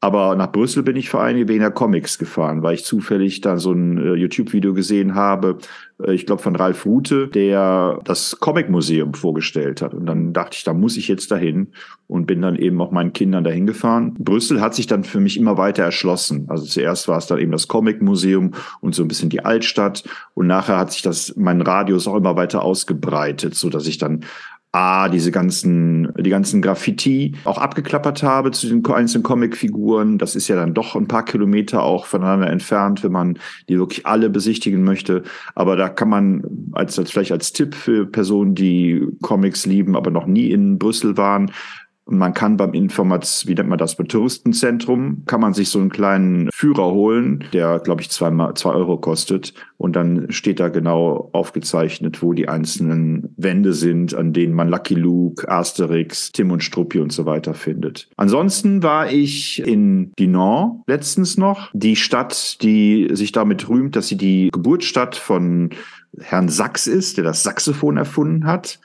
[0.00, 3.58] Aber nach Brüssel bin ich vor allem wegen der Comics gefahren, weil ich zufällig da
[3.58, 5.58] so ein äh, YouTube-Video gesehen habe,
[6.06, 9.94] ich glaube von Ralf Rute, der das Comic-Museum vorgestellt hat.
[9.94, 11.68] Und dann dachte ich, da muss ich jetzt dahin
[12.06, 14.14] und bin dann eben auch meinen Kindern dahin gefahren.
[14.16, 16.46] Brüssel hat sich dann für mich immer weiter erschlossen.
[16.48, 20.04] Also zuerst war es dann eben das Comic-Museum und so ein bisschen die Altstadt.
[20.34, 24.24] Und nachher hat sich das, mein Radius auch immer weiter ausgebreitet, so dass ich dann
[24.70, 30.18] A, diese ganzen, die ganzen Graffiti auch abgeklappert habe zu den einzelnen Comicfiguren.
[30.18, 33.38] Das ist ja dann doch ein paar Kilometer auch voneinander entfernt, wenn man
[33.70, 35.22] die wirklich alle besichtigen möchte.
[35.54, 40.10] Aber da kann man als, als vielleicht als Tipp für Personen, die Comics lieben, aber
[40.10, 41.50] noch nie in Brüssel waren,
[42.08, 45.78] Und man kann beim Informats, wie nennt man das, beim Touristenzentrum, kann man sich so
[45.78, 49.52] einen kleinen Führer holen, der, glaube ich, zwei, zwei Euro kostet.
[49.76, 54.94] Und dann steht da genau aufgezeichnet, wo die einzelnen Wände sind, an denen man Lucky
[54.94, 58.08] Luke, Asterix, Tim und Struppi und so weiter findet.
[58.16, 64.16] Ansonsten war ich in Dinan letztens noch, die Stadt, die sich damit rühmt, dass sie
[64.16, 65.70] die Geburtsstadt von
[66.18, 68.80] Herrn Sachs ist, der das Saxophon erfunden hat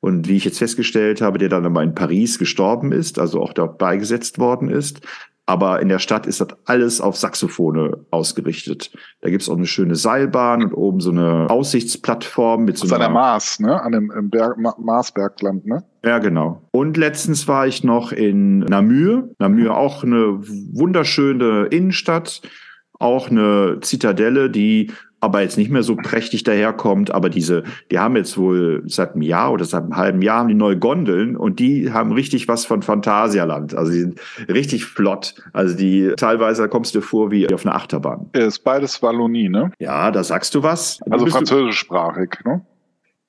[0.00, 3.52] und wie ich jetzt festgestellt habe, der dann aber in Paris gestorben ist, also auch
[3.52, 5.00] dort beigesetzt worden ist.
[5.48, 8.92] Aber in der Stadt ist das alles auf Saxophone ausgerichtet.
[9.22, 13.08] Da gibt's auch eine schöne Seilbahn und oben so eine Aussichtsplattform mit so einer der
[13.08, 13.80] Mars, ne?
[13.80, 15.84] An dem im Berg, Ma Marsbergland, ne?
[16.04, 16.68] Ja, genau.
[16.70, 19.30] Und letztens war ich noch in Namur.
[19.38, 22.42] Namur auch eine wunderschöne Innenstadt,
[22.98, 27.10] auch eine Zitadelle, die aber jetzt nicht mehr so prächtig daherkommt.
[27.12, 30.48] Aber diese, die haben jetzt wohl seit einem Jahr oder seit einem halben Jahr haben
[30.48, 33.74] die neue Gondeln und die haben richtig was von Phantasialand.
[33.74, 35.34] Also die sind richtig flott.
[35.52, 38.30] Also die teilweise kommst du vor wie auf einer Achterbahn.
[38.32, 39.72] Ist beides Wallonie, ne?
[39.78, 41.00] Ja, da sagst du was.
[41.10, 42.62] Also französischsprachig, ne?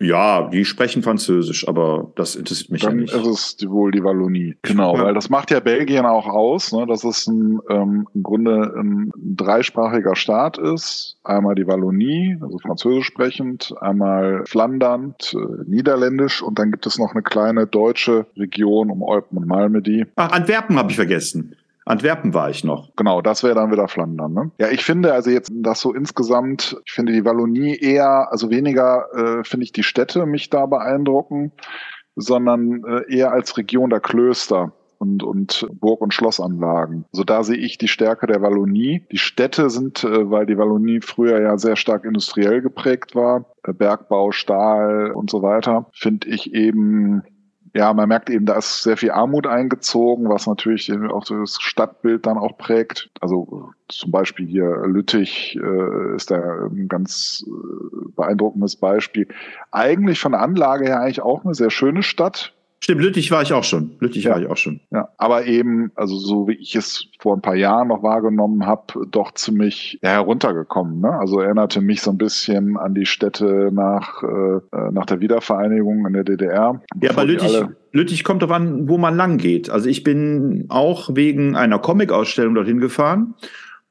[0.01, 3.13] Ja, die sprechen Französisch, aber das interessiert mich ja Dann nicht.
[3.13, 4.55] ist es die, wohl die Wallonie.
[4.61, 5.03] Genau, Ja.
[5.03, 6.85] weil das macht ja Belgien auch aus, ne?
[6.87, 11.17] dass es ein, ähm, im Grunde ein dreisprachiger Staat ist.
[11.25, 17.11] Einmal die Wallonie, also französisch sprechend, einmal Flandern, äh, niederländisch und dann gibt es noch
[17.11, 20.05] eine kleine deutsche Region um Eupen und Malmedy.
[20.15, 21.55] Ach, Antwerpen habe ich vergessen.
[21.89, 22.95] Antwerpen war ich noch.
[22.95, 24.33] Genau, das wäre dann wieder Flandern.
[24.33, 24.51] Ne?
[24.59, 29.07] Ja, ich finde also jetzt das so insgesamt, ich finde die Wallonie eher, also weniger
[29.13, 31.51] äh, finde ich die Städte mich da beeindrucken,
[32.15, 37.05] sondern äh, eher als Region der Klöster und, und Burg- und Schlossanlagen.
[37.11, 39.07] Also da sehe ich die Stärke der Wallonie.
[39.11, 43.73] Die Städte sind, äh, weil die Wallonie früher ja sehr stark industriell geprägt war, äh,
[43.73, 47.23] Bergbau, Stahl und so weiter, finde ich eben
[47.73, 52.25] ja, man merkt eben, da ist sehr viel Armut eingezogen, was natürlich auch das Stadtbild
[52.25, 53.09] dann auch prägt.
[53.21, 59.27] Also äh, zum Beispiel hier Lüttich äh, ist da ein ganz äh, beeindruckendes Beispiel.
[59.71, 62.53] Eigentlich von Anlage her eigentlich auch eine sehr schöne Stadt.
[62.81, 63.91] Stimmt, Lüttich war ich auch schon.
[63.99, 64.31] Lüttich Ja.
[64.31, 64.79] war ich auch schon.
[64.91, 69.05] Ja, aber eben, also so wie ich es vor ein paar Jahren noch wahrgenommen habe,
[69.11, 71.01] doch ziemlich ja, heruntergekommen.
[71.01, 71.11] Ne?
[71.11, 74.59] Also erinnerte mich so ein bisschen an die Städte nach, äh,
[74.91, 76.81] nach der Wiedervereinigung in der DDR.
[77.01, 77.61] Ja, aber Lüttich,
[77.91, 79.69] Lüttich kommt doch an, wo man lang geht.
[79.69, 83.35] Also ich bin auch wegen einer Comic-Ausstellung dorthin gefahren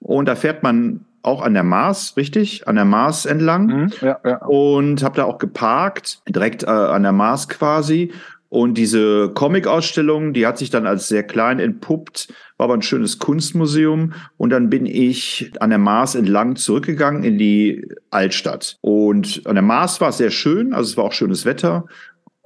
[0.00, 2.66] und da fährt man auch an der Mars, richtig?
[2.68, 4.36] An der Mars entlang Mhm, ja, ja.
[4.46, 8.12] und habe da auch geparkt, direkt äh, an der Mars quasi.
[8.50, 13.18] Und diese Comic-Ausstellung, die hat sich dann als sehr klein entpuppt, war aber ein schönes
[13.18, 14.14] Kunstmuseum.
[14.38, 18.78] Und dann bin ich an der Mars entlang zurückgegangen in die Altstadt.
[18.80, 21.86] Und an der Mars war es sehr schön, also es war auch schönes Wetter.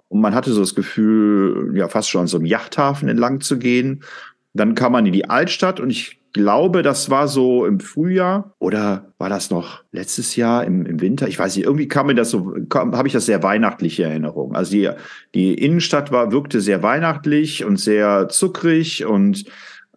[0.09, 3.59] Und man hatte so das Gefühl, ja, fast schon an so einem Yachthafen entlang zu
[3.59, 4.03] gehen.
[4.55, 9.13] Dann kam man in die Altstadt und ich glaube, das war so im Frühjahr oder
[9.19, 11.29] war das noch letztes Jahr im, im Winter?
[11.29, 14.55] Ich weiß nicht, irgendwie kam mir das so, habe ich das sehr weihnachtliche Erinnerung.
[14.55, 14.91] Also die,
[15.35, 19.45] die Innenstadt war, wirkte sehr weihnachtlich und sehr zuckrig und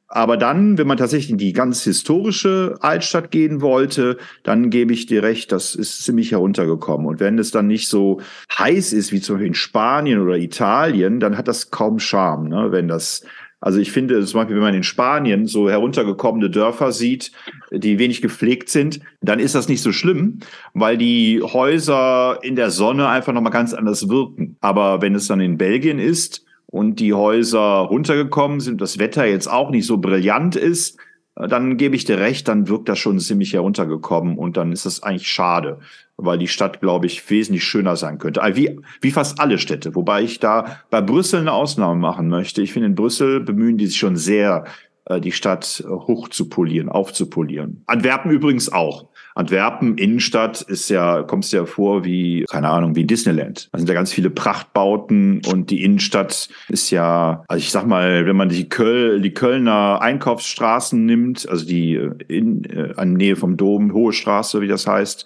[0.07, 5.07] aber dann, wenn man tatsächlich in die ganz historische Altstadt gehen wollte, dann gebe ich
[5.07, 7.07] dir recht, das ist ziemlich heruntergekommen.
[7.07, 8.21] Und wenn es dann nicht so
[8.57, 12.71] heiß ist wie zum Beispiel in Spanien oder Italien, dann hat das kaum Charme, ne?
[12.71, 13.25] wenn das
[13.65, 17.31] also ich finde, zum Beispiel, wenn man in Spanien so heruntergekommene Dörfer sieht,
[17.71, 20.37] die wenig gepflegt sind, dann ist das nicht so schlimm,
[20.75, 24.55] weil die Häuser in der Sonne einfach nochmal ganz anders wirken.
[24.61, 29.47] Aber wenn es dann in Belgien ist und die Häuser runtergekommen sind, das Wetter jetzt
[29.47, 30.99] auch nicht so brillant ist,
[31.35, 35.03] dann gebe ich dir recht, dann wirkt das schon ziemlich heruntergekommen und dann ist das
[35.03, 35.79] eigentlich schade,
[36.15, 38.41] weil die Stadt, glaube ich, wesentlich schöner sein könnte.
[38.41, 42.61] Also Wie, wie fast alle Städte, wobei ich da bei Brüssel eine Ausnahme machen möchte.
[42.61, 44.63] Ich finde, in Brüssel bemühen die sich schon sehr,
[45.05, 47.83] äh, die Stadt äh, hoch zu polieren, aufzupolieren.
[47.85, 49.09] Antwerpen übrigens auch.
[49.35, 53.67] Antwerpen, Innenstadt, ist ja, kommst ja vor wie, keine Ahnung, wie Disneyland.
[53.71, 58.25] Da sind ja ganz viele Prachtbauten und die Innenstadt ist ja, also ich sag mal,
[58.25, 63.35] wenn man die, Köl, die Kölner Einkaufsstraßen nimmt, also die äh, in, äh, an Nähe
[63.35, 65.25] vom Dom, Hohe Straße, wie das heißt,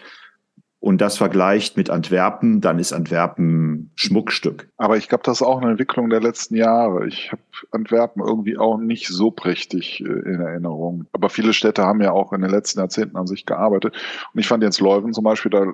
[0.81, 4.69] und das vergleicht mit Antwerpen, dann ist Antwerpen Schmuckstück.
[4.77, 7.05] Aber ich glaube, das ist auch eine Entwicklung der letzten Jahre.
[7.07, 11.05] Ich habe Antwerpen irgendwie auch nicht so prächtig äh, in Erinnerung.
[11.11, 13.95] Aber viele Städte haben ja auch in den letzten Jahrzehnten an sich gearbeitet.
[14.33, 15.65] Und ich fand jetzt Leuven zum Beispiel, da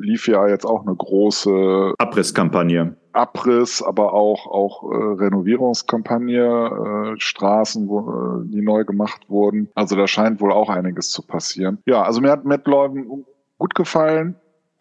[0.00, 2.96] lief ja jetzt auch eine große Abrisskampagne.
[3.12, 9.70] Abriss, aber auch auch äh, Renovierungskampagne, äh, Straßen, wo, äh, die neu gemacht wurden.
[9.74, 11.78] Also da scheint wohl auch einiges zu passieren.
[11.86, 13.24] Ja, also mir hat Matt Leuven
[13.58, 14.36] gut gefallen.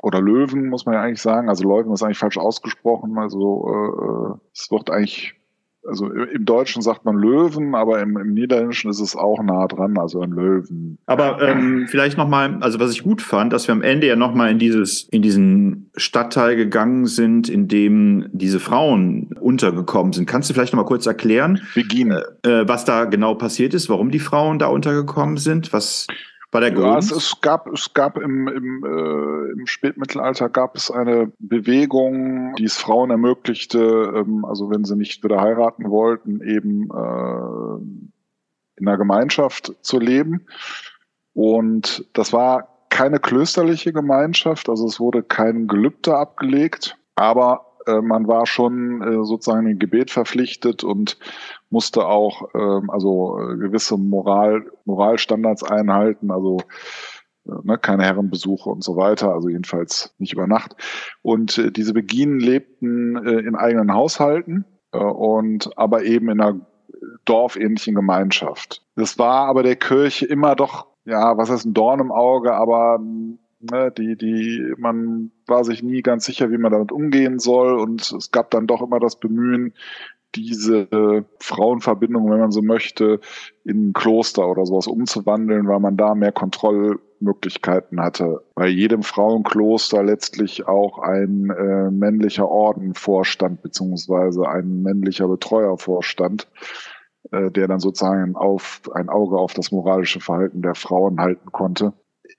[0.06, 1.50] Oder Löwen, muss man ja eigentlich sagen.
[1.50, 3.18] Also Leuven ist eigentlich falsch ausgesprochen.
[3.18, 5.34] Also äh, äh, es wird eigentlich
[5.88, 10.00] also im Deutschen sagt man Löwen, aber im, im Niederländischen ist es auch nah dran,
[10.00, 10.98] also ein Löwen.
[11.06, 14.50] Aber ähm, vielleicht nochmal, also was ich gut fand, dass wir am Ende ja nochmal
[14.50, 20.26] in dieses, in diesen Stadtteil gegangen sind, in dem diese Frauen untergekommen sind.
[20.28, 22.12] Kannst du vielleicht nochmal kurz erklären, Begin.
[22.12, 25.72] äh, was da genau passiert ist, warum die Frauen da untergekommen sind?
[25.72, 26.08] Was
[26.56, 26.88] war der Grund?
[26.88, 32.56] Ja, es, es gab, es gab im, im, äh, im Spätmittelalter gab es eine Bewegung,
[32.56, 38.12] die es Frauen ermöglichte, ähm, also wenn sie nicht wieder heiraten wollten, eben äh,
[38.78, 40.48] in einer Gemeinschaft zu leben.
[41.34, 48.28] Und das war keine klösterliche Gemeinschaft, also es wurde kein Gelübde abgelegt, aber äh, man
[48.28, 51.18] war schon äh, sozusagen im Gebet verpflichtet und
[51.70, 56.58] musste auch ähm, also äh, gewisse Moral, Moralstandards einhalten, also
[57.46, 60.76] äh, ne, keine Herrenbesuche und so weiter, also jedenfalls nicht über Nacht.
[61.22, 66.60] Und äh, diese Beginen lebten in eigenen Haushalten und aber eben in einer
[67.26, 68.82] dorfähnlichen Gemeinschaft.
[68.96, 73.00] Das war aber der Kirche immer doch, ja, was heißt ein Dorn im Auge, aber
[73.72, 78.02] ne, die, die, man war sich nie ganz sicher, wie man damit umgehen soll und
[78.12, 79.74] es gab dann doch immer das Bemühen,
[80.36, 83.20] diese Frauenverbindung, wenn man so möchte,
[83.64, 88.44] in ein Kloster oder sowas umzuwandeln, weil man da mehr Kontrollmöglichkeiten hatte.
[88.54, 96.50] Bei jedem Frauenkloster letztlich auch ein äh, männlicher Orden vorstand, beziehungsweise ein männlicher Betreuer vorstand,
[97.32, 101.94] äh, der dann sozusagen auf, ein Auge auf das moralische Verhalten der Frauen halten konnte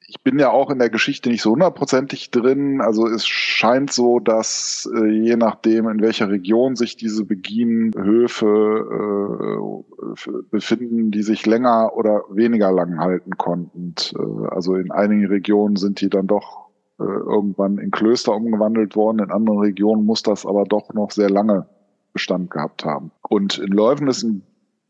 [0.09, 2.81] ich bin ja auch in der Geschichte nicht so hundertprozentig drin.
[2.81, 10.33] Also es scheint so, dass äh, je nachdem, in welcher Region sich diese Beginenhöfe äh,
[10.51, 13.79] befinden, die sich länger oder weniger lang halten konnten.
[13.79, 16.69] Und, äh, also in einigen Regionen sind die dann doch
[17.01, 19.19] äh, irgendwann in Klöster umgewandelt worden.
[19.19, 21.66] In anderen Regionen muss das aber doch noch sehr lange
[22.12, 23.11] Bestand gehabt haben.
[23.29, 24.42] Und in Leuven ist ein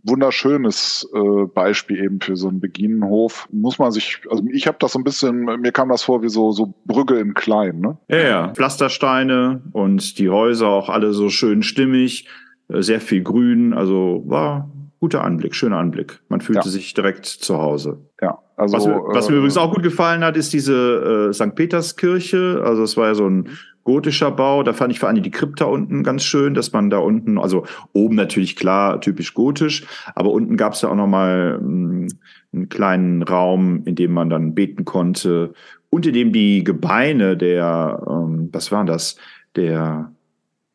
[0.06, 3.48] wunderschönes äh, Beispiel eben für so einen Beginenhof.
[3.52, 6.28] Muss man sich, also ich habe das so ein bisschen, mir kam das vor wie
[6.28, 7.98] so, so Brügge in klein, ne?
[8.08, 8.48] Ja, ja.
[8.54, 12.28] Pflastersteine und die Häuser auch alle so schön stimmig,
[12.68, 16.20] äh, sehr viel Grün, also war guter Anblick, schöner Anblick.
[16.28, 16.70] Man fühlte Ja.
[16.70, 17.98] sich direkt zu Hause.
[18.20, 18.76] Ja, also.
[18.76, 21.54] Was, mir, was mir äh, übrigens auch gut gefallen hat, ist diese äh, St.
[21.54, 22.62] Peterskirche.
[22.64, 23.50] Also es war ja so ein
[23.86, 24.62] gotischer Bau.
[24.62, 27.64] Da fand ich vor allem die Krypta unten ganz schön, dass man da unten, also
[27.94, 33.82] oben natürlich klar, typisch gotisch, aber unten gab es ja auch nochmal einen kleinen Raum,
[33.86, 35.54] in dem man dann beten konnte
[35.88, 39.16] und in dem die Gebeine der, ähm, was waren das,
[39.56, 40.12] der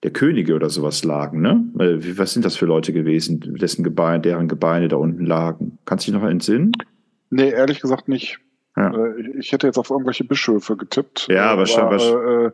[0.04, 1.64] der Könige oder sowas lagen, ne?
[2.18, 5.78] Was sind das für Leute gewesen, dessen Gebeine, deren Gebeine da unten lagen?
[5.86, 6.72] Kannst du dich noch entsinnen?
[7.30, 8.40] Nee, ehrlich gesagt nicht.
[8.76, 8.90] Ja.
[8.96, 11.28] Äh, ich- hätte jetzt auf irgendwelche Bischöfe getippt.
[11.30, 12.52] Ja, Äh, wahrscheinlich- Äh, äh,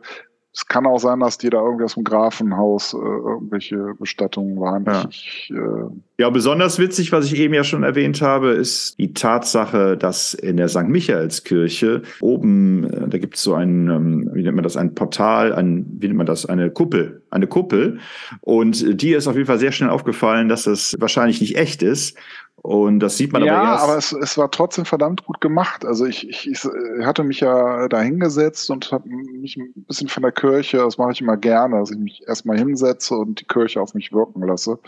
[0.54, 4.84] es kann auch sein, dass die da irgendwie aus dem Grafenhaus äh, irgendwelche Bestattungen waren.
[4.84, 5.04] Ja.
[5.08, 9.96] Ich, äh, Ja, besonders witzig, was ich eben ja schon erwähnt habe, ist die Tatsache,
[9.96, 10.88] dass in der St.
[10.88, 15.52] Michaelskirche oben, äh, da gibt es so ein, ähm, wie nennt man das, ein Portal,
[15.52, 17.98] ein, wie nennt man das, eine Kuppel, eine Kuppel.
[18.40, 21.82] Und äh, die ist auf jeden Fall sehr schnell aufgefallen, dass das wahrscheinlich nicht echt
[21.82, 22.16] ist.
[22.62, 23.84] Und das sieht man ja, aber erst.
[23.84, 25.84] aber es, es war trotzdem verdammt gut gemacht.
[25.84, 26.68] Also ich, ich, ich
[27.04, 31.12] hatte mich ja da hingesetzt und habe mich ein bisschen von der Kirche, das mache
[31.12, 34.78] ich immer gerne, dass ich mich erstmal hinsetze und die Kirche auf mich wirken lasse.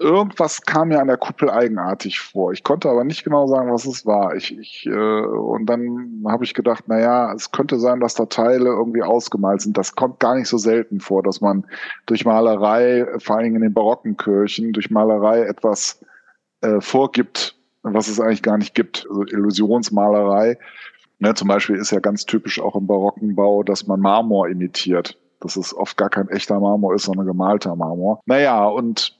[0.00, 2.52] Irgendwas kam mir an der Kuppel eigenartig vor.
[2.52, 4.36] Ich konnte aber nicht genau sagen, was es war.
[4.36, 8.26] Ich, ich, äh, und dann habe ich gedacht, na ja, es könnte sein, dass da
[8.26, 9.76] Teile irgendwie ausgemalt sind.
[9.76, 11.66] Das kommt gar nicht so selten vor, dass man
[12.06, 15.98] durch Malerei, vor allen Dingen in den barocken Kirchen, durch Malerei etwas
[16.60, 19.06] äh, vorgibt, was es eigentlich gar nicht gibt.
[19.08, 20.58] Also Illusionsmalerei.
[21.20, 25.18] Ne, zum Beispiel ist ja ganz typisch auch im barocken Bau, dass man Marmor imitiert.
[25.40, 28.20] Dass es oft gar kein echter Marmor ist, sondern gemalter Marmor.
[28.26, 29.16] Naja, und,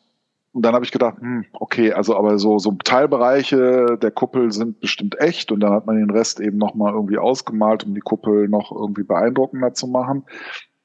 [0.52, 4.80] und dann habe ich gedacht, hm, okay, also aber so, so Teilbereiche der Kuppel sind
[4.80, 8.48] bestimmt echt und dann hat man den Rest eben nochmal irgendwie ausgemalt, um die Kuppel
[8.48, 10.24] noch irgendwie beeindruckender zu machen.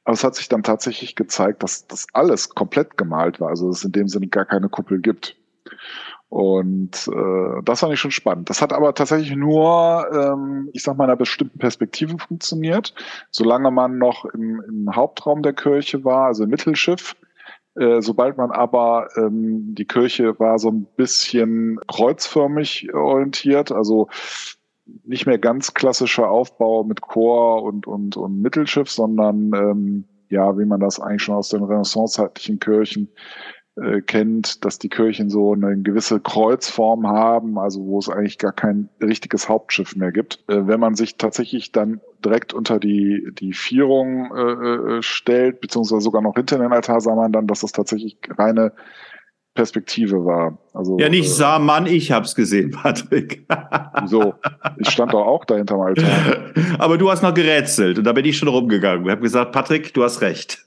[0.03, 3.79] Aber es hat sich dann tatsächlich gezeigt, dass das alles komplett gemalt war, also dass
[3.79, 5.35] es in dem Sinne gar keine Kuppel gibt.
[6.33, 8.49] Und äh, das fand ich schon spannend.
[8.49, 12.95] Das hat aber tatsächlich nur, ähm, ich sag mal, in einer bestimmten Perspektive funktioniert.
[13.29, 17.15] Solange man noch im, im Hauptraum der Kirche war, also im Mittelschiff,
[17.75, 24.07] äh, sobald man aber, ähm, die Kirche war so ein bisschen kreuzförmig orientiert, also
[25.03, 30.65] nicht mehr ganz klassischer Aufbau mit Chor und, und, und Mittelschiff, sondern ähm, ja, wie
[30.65, 33.09] man das eigentlich schon aus den renaissancezeitlichen Kirchen
[33.75, 38.51] äh, kennt, dass die Kirchen so eine gewisse Kreuzform haben, also wo es eigentlich gar
[38.51, 40.43] kein richtiges Hauptschiff mehr gibt.
[40.47, 46.01] Äh, wenn man sich tatsächlich dann direkt unter die, die Vierung äh, äh, stellt, beziehungsweise
[46.01, 48.73] sogar noch hinter den Altar, sah man dann, dass das tatsächlich reine
[49.55, 50.57] Perspektive war.
[50.73, 53.47] Also, Ja, nicht äh, sah Mann, ich hab's gesehen, Patrick.
[54.05, 54.35] So,
[54.77, 56.53] ich stand doch auch da hinterm Altar.
[56.79, 59.05] Aber du hast noch gerätselt und da bin ich schon rumgegangen.
[59.05, 60.65] Ich habe gesagt, Patrick, du hast recht.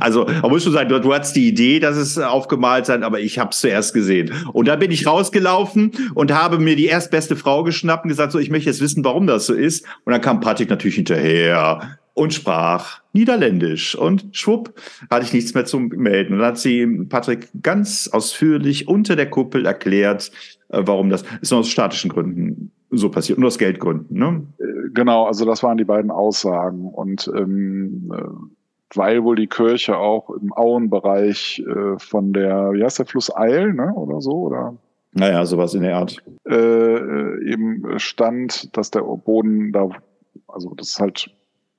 [0.00, 3.20] Also, man muss schon sagen, du, du hattest die Idee, dass es aufgemalt sein, aber
[3.20, 4.32] ich habe es zuerst gesehen.
[4.52, 8.38] Und dann bin ich rausgelaufen und habe mir die erstbeste Frau geschnappt und gesagt, so,
[8.38, 9.84] ich möchte jetzt wissen, warum das so ist.
[10.04, 13.94] Und dann kam Patrick natürlich hinterher und sprach Niederländisch.
[13.94, 14.72] Und schwupp,
[15.10, 16.34] hatte ich nichts mehr zum Melden.
[16.34, 20.30] Und dann hat sie Patrick ganz ausführlich unter der Kuppel erklärt,
[20.70, 24.18] äh, warum das ist nur aus statischen Gründen so passiert, nur aus Geldgründen.
[24.18, 24.46] Ne?
[24.94, 26.86] Genau, also das waren die beiden Aussagen.
[26.86, 28.22] Und ähm, äh,
[28.94, 33.72] weil wohl die Kirche auch im Auenbereich äh, von der, wie heißt der Fluss Eil,
[33.72, 34.76] ne, oder so, oder
[35.12, 36.22] Naja, sowas in der Art.
[36.48, 39.88] äh, äh, eben stand, dass der Boden da,
[40.48, 41.30] also das ist halt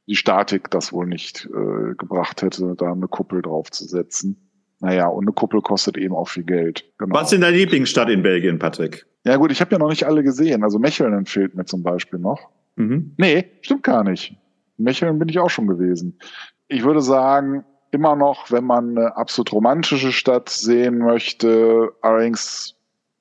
[0.08, 4.38] die Statik das wohl nicht äh, gebracht hätte, da eine Kuppel draufzusetzen.
[4.80, 6.86] Naja, und eine Kuppel kostet eben auch viel Geld.
[6.98, 7.16] Genau.
[7.16, 9.06] Was ist denn deine Lieblingsstadt in Belgien, Patrick?
[9.26, 10.64] Ja gut, ich habe ja noch nicht alle gesehen.
[10.64, 12.50] Also Mechelen fehlt mir zum Beispiel noch.
[12.76, 13.14] Mhm.
[13.18, 14.36] Nee, stimmt gar nicht.
[14.78, 16.20] Mechelen bin ich auch schon gewesen.
[16.68, 22.76] Ich würde sagen, immer noch, wenn man eine absolut romantische Stadt sehen möchte, allerdings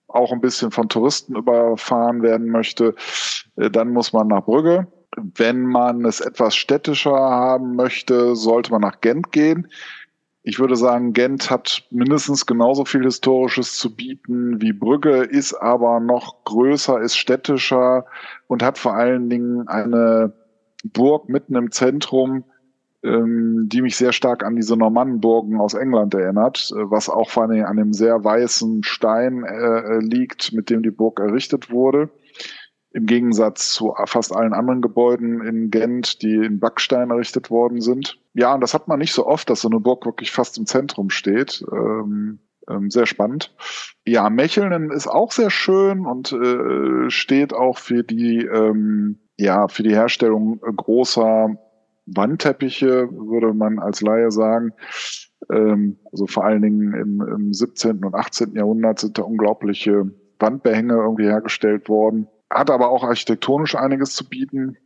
[0.08, 2.94] auch ein bisschen von Touristen überfahren werden möchte,
[3.56, 4.86] äh, dann muss man nach Brügge.
[5.16, 9.68] Wenn man es etwas städtischer haben möchte, sollte man nach Gent gehen.
[10.42, 15.98] Ich würde sagen, Gent hat mindestens genauso viel Historisches zu bieten wie Brügge, ist aber
[15.98, 18.04] noch größer, ist städtischer
[18.46, 20.32] und hat vor allen Dingen eine
[20.84, 22.44] Burg mitten im Zentrum,
[23.06, 27.44] ähm, die mich sehr stark an diese Normannenburgen aus England erinnert, äh, was auch vor
[27.44, 32.10] allem an dem sehr weißen Stein äh, liegt, mit dem die Burg errichtet wurde.
[32.90, 38.18] Im Gegensatz zu fast allen anderen Gebäuden in Gent, die in Backstein errichtet worden sind.
[38.32, 40.64] Ja, und das hat man nicht so oft, dass so eine Burg wirklich fast im
[40.64, 41.62] Zentrum steht.
[41.70, 42.38] Ähm,
[42.68, 43.54] ähm, sehr spannend.
[44.04, 49.82] Ja, Mecheln ist auch sehr schön und äh, steht auch für die, ähm, ja, für
[49.82, 51.56] die Herstellung großer
[52.06, 54.72] Wandteppiche, würde man als Laie sagen.
[55.50, 58.04] Ähm, also vor allen Dingen im, im 17.
[58.04, 58.54] und 18.
[58.54, 62.28] Jahrhundert sind da unglaubliche Wandbehänge irgendwie hergestellt worden.
[62.50, 64.76] Hat aber auch architektonisch einiges zu bieten.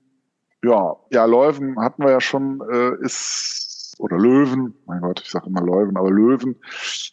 [0.64, 5.49] Ja, ja, Leuven hatten wir ja schon, äh, ist oder Löwen, mein Gott, ich sage
[5.49, 6.57] immer Leuven, aber Löwen.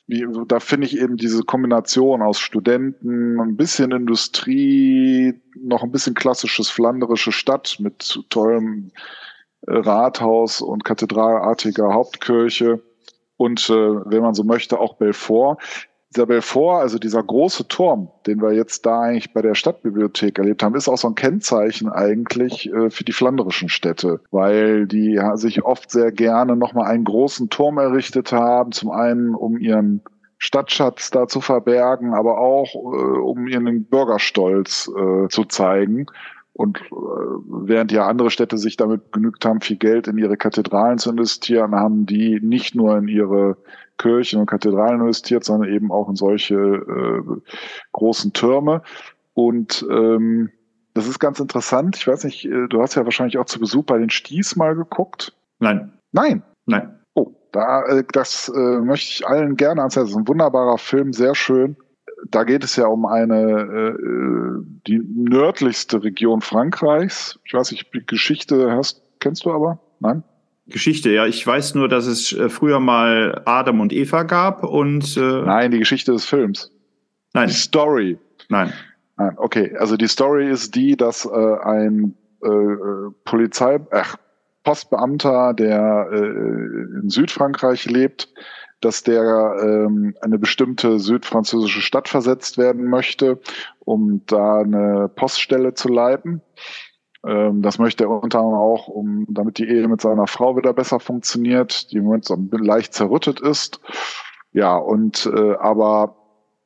[0.07, 6.13] Wie, da finde ich eben diese Kombination aus Studenten, ein bisschen Industrie, noch ein bisschen
[6.13, 8.91] klassisches flanderische Stadt mit tollem
[9.65, 12.81] Rathaus und kathedralartiger Hauptkirche
[13.37, 15.57] und äh, wenn man so möchte auch Belfort.
[16.15, 20.63] Dieser Belfort, also dieser große Turm, den wir jetzt da eigentlich bei der Stadtbibliothek erlebt
[20.63, 25.35] haben, ist auch so ein Kennzeichen eigentlich äh, für die flanderischen Städte, weil die ja,
[25.35, 30.01] sich oft sehr gerne nochmal einen großen Turm errichtet haben, zum einen um ihren
[30.37, 36.05] Stadtschatz da zu verbergen, aber auch äh, um ihren Bürgerstolz äh, zu zeigen.
[36.57, 40.97] Und äh, während ja andere Städte sich damit genügt haben, viel Geld in ihre Kathedralen
[40.97, 43.57] zu investieren, haben die nicht nur in ihre
[43.99, 47.21] Kirchen und Kathedralen investiert, sondern eben auch in solche äh,
[47.91, 48.81] großen Türme.
[49.35, 50.49] Und ähm,
[50.95, 51.95] das ist ganz interessant.
[51.95, 54.73] Ich weiß nicht, äh, du hast ja wahrscheinlich auch zu Besuch bei den Sties mal
[54.73, 55.37] geguckt.
[55.59, 56.41] Nein, Nein.
[56.65, 56.99] nein.
[57.13, 59.93] Oh, da, äh, das äh, möchte ich allen gerne Herz.
[59.93, 61.77] Das ist ein wunderbarer Film, sehr schön.
[62.29, 67.39] Da geht es ja um eine äh, die nördlichste Region Frankreichs.
[67.45, 69.79] Ich weiß nicht, die Geschichte hast, kennst du aber?
[69.99, 70.23] Nein?
[70.67, 71.25] Geschichte, ja.
[71.25, 75.71] Ich weiß nur, dass es äh, früher mal Adam und Eva gab und äh, Nein,
[75.71, 76.71] die Geschichte des Films.
[77.33, 78.17] nein, Die Story.
[78.49, 78.73] nein.
[79.17, 79.75] Nein, okay.
[79.79, 81.29] Also die Story ist die, dass äh,
[81.63, 82.49] ein äh,
[83.25, 84.15] Polizei, ach,
[84.63, 88.27] Postbeamter, der äh, in Südfrankreich lebt,
[88.87, 93.37] dass der ähm, eine bestimmte südfranzösische Stadt versetzt werden möchte,
[93.79, 96.41] um da eine Poststelle zu leiten.
[97.25, 100.71] Ähm, das möchte er unter anderem auch, um, damit die Ehe mit seiner Frau wieder
[100.71, 103.81] besser funktioniert, die im Moment so leicht zerrüttet ist.
[104.53, 106.15] Ja, und äh, aber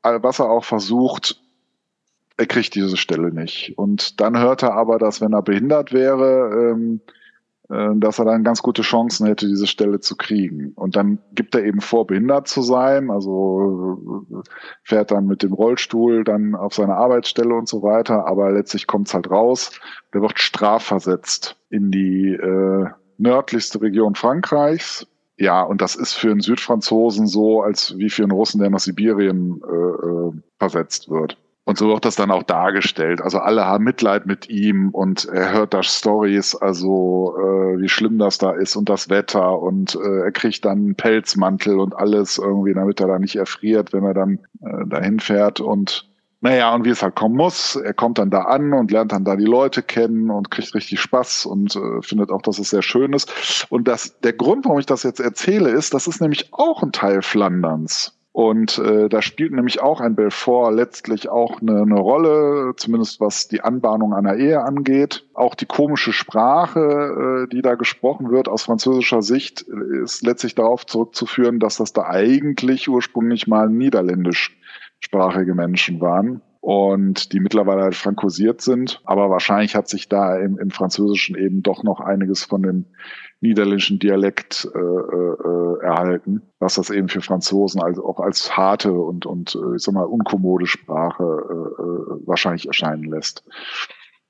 [0.03, 1.41] was er auch versucht,
[2.37, 3.75] er kriegt diese Stelle nicht.
[3.79, 7.20] Und dann hört er aber, dass wenn er behindert wäre, ähm, äh,
[7.95, 10.73] dass er dann ganz gute Chancen hätte, diese Stelle zu kriegen.
[10.75, 14.49] Und dann gibt er eben vor, behindert zu sein, also äh,
[14.83, 19.07] fährt dann mit dem Rollstuhl dann auf seine Arbeitsstelle und so weiter, aber letztlich kommt
[19.07, 19.79] es halt raus,
[20.13, 25.07] der wird strafversetzt in die äh, nördlichste Region Frankreichs.
[25.37, 28.79] Ja, und das ist für einen Südfranzosen so, als wie für einen Russen, der nach
[28.79, 31.37] Sibirien äh, äh, versetzt wird.
[31.71, 33.21] Und so wird das dann auch dargestellt.
[33.21, 38.17] Also alle haben Mitleid mit ihm und er hört da Stories, also äh, wie schlimm
[38.17, 42.37] das da ist und das Wetter und äh, er kriegt dann einen Pelzmantel und alles
[42.37, 46.09] irgendwie, damit er da nicht erfriert, wenn er dann äh, dahin fährt und
[46.41, 49.23] naja, und wie es halt kommen muss, er kommt dann da an und lernt dann
[49.23, 52.81] da die Leute kennen und kriegt richtig Spaß und äh, findet auch, dass es sehr
[52.81, 53.65] schön ist.
[53.69, 56.91] Und das, der Grund, warum ich das jetzt erzähle, ist, das ist nämlich auch ein
[56.91, 58.17] Teil Flanderns.
[58.33, 63.49] Und äh, da spielt nämlich auch ein Belfort letztlich auch eine, eine Rolle, zumindest was
[63.49, 65.27] die Anbahnung einer Ehe angeht.
[65.33, 70.85] Auch die komische Sprache, äh, die da gesprochen wird aus französischer Sicht, ist letztlich darauf
[70.85, 74.57] zurückzuführen, dass das da eigentlich ursprünglich mal niederländisch
[74.99, 79.01] sprachige Menschen waren und die mittlerweile halt frankosiert sind.
[79.03, 82.85] Aber wahrscheinlich hat sich da im, im Französischen eben doch noch einiges von dem
[83.41, 89.25] niederländischen Dialekt äh, äh, erhalten, was das eben für Franzosen also auch als harte und,
[89.25, 93.43] und äh, ich sag mal, unkommode Sprache äh, äh, wahrscheinlich erscheinen lässt.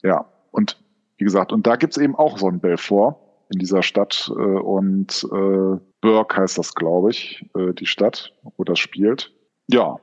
[0.01, 0.82] Ja, und
[1.18, 3.18] wie gesagt, und da gibt's eben auch so ein Belfort
[3.53, 8.64] in dieser Stadt äh, und äh, Burke heißt das, glaube ich, äh, die Stadt, wo
[8.64, 9.34] das spielt.
[9.68, 9.97] Ja,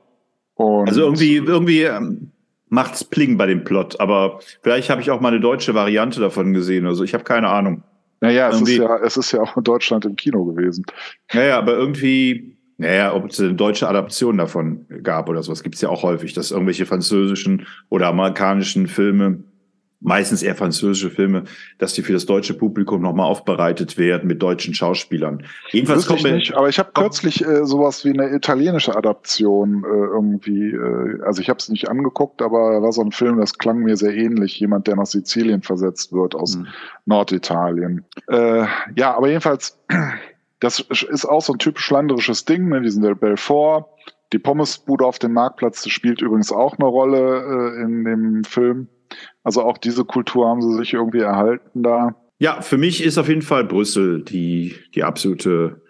[0.53, 2.31] und also irgendwie, irgendwie ähm,
[2.67, 6.53] macht's Pling bei dem Plot, aber vielleicht habe ich auch mal eine deutsche Variante davon
[6.53, 6.85] gesehen.
[6.85, 7.83] Also ich habe keine Ahnung.
[8.21, 10.85] Naja, es ist, ja, es ist ja auch in Deutschland im Kino gewesen.
[11.33, 15.89] Naja, aber irgendwie, naja, ob es eine deutsche Adaption davon gab oder sowas, gibt's ja
[15.89, 19.43] auch häufig, dass irgendwelche französischen oder amerikanischen Filme
[20.01, 21.43] meistens eher französische Filme,
[21.77, 25.43] dass die für das deutsche Publikum nochmal aufbereitet werden mit deutschen Schauspielern.
[25.71, 29.87] Jedenfalls kommt ich nicht, aber ich habe kürzlich äh, sowas wie eine italienische Adaption äh,
[29.87, 33.57] irgendwie, äh, also ich habe es nicht angeguckt, aber da war so ein Film, das
[33.57, 36.67] klang mir sehr ähnlich, jemand, der nach Sizilien versetzt wird aus hm.
[37.05, 38.05] Norditalien.
[38.27, 39.77] Äh, ja, aber jedenfalls,
[40.61, 43.85] das ist auch so ein typisch landerisches Ding, ne, diesen Belfort.
[44.31, 48.87] Die Pommesbude auf dem Marktplatz spielt übrigens auch eine Rolle äh, in dem Film.
[49.43, 52.15] Also auch diese Kultur haben sie sich irgendwie erhalten da.
[52.39, 55.81] Ja, für mich ist auf jeden Fall Brüssel die, die absolute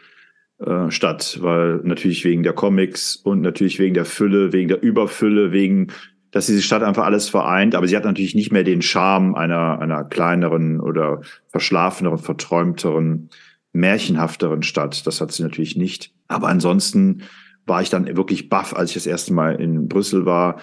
[0.60, 5.52] äh, Stadt, weil natürlich wegen der Comics und natürlich wegen der Fülle, wegen der Überfülle,
[5.52, 5.88] wegen,
[6.32, 7.76] dass diese Stadt einfach alles vereint.
[7.76, 13.30] Aber sie hat natürlich nicht mehr den Charme einer, einer kleineren oder verschlafeneren, verträumteren,
[13.72, 15.06] märchenhafteren Stadt.
[15.08, 16.12] Das hat sie natürlich nicht.
[16.28, 17.24] Aber ansonsten
[17.66, 20.60] war ich dann wirklich baff, als ich das erste Mal in Brüssel war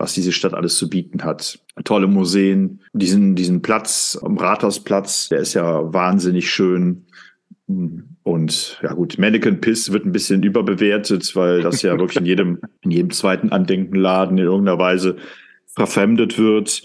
[0.00, 1.60] was diese Stadt alles zu bieten hat.
[1.84, 7.04] Tolle Museen, diesen, diesen Platz am Rathausplatz, der ist ja wahnsinnig schön.
[8.22, 12.60] Und ja gut, Mannequin Piss wird ein bisschen überbewertet, weil das ja wirklich in jedem,
[12.80, 15.16] in jedem zweiten Andenkenladen in irgendeiner Weise
[15.66, 16.82] verfremdet wird.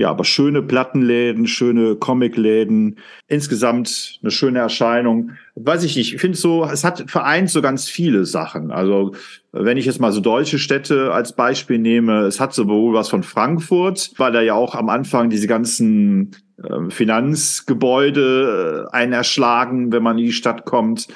[0.00, 5.32] Ja, aber schöne Plattenläden, schöne Comicläden, insgesamt eine schöne Erscheinung.
[5.56, 8.70] Weiß ich nicht, ich finde so, es hat vereint so ganz viele Sachen.
[8.70, 9.16] Also
[9.50, 13.24] wenn ich jetzt mal so deutsche Städte als Beispiel nehme, es hat sowohl was von
[13.24, 16.30] Frankfurt, weil da ja auch am Anfang diese ganzen
[16.62, 21.08] äh, Finanzgebäude äh, einen erschlagen, wenn man in die Stadt kommt.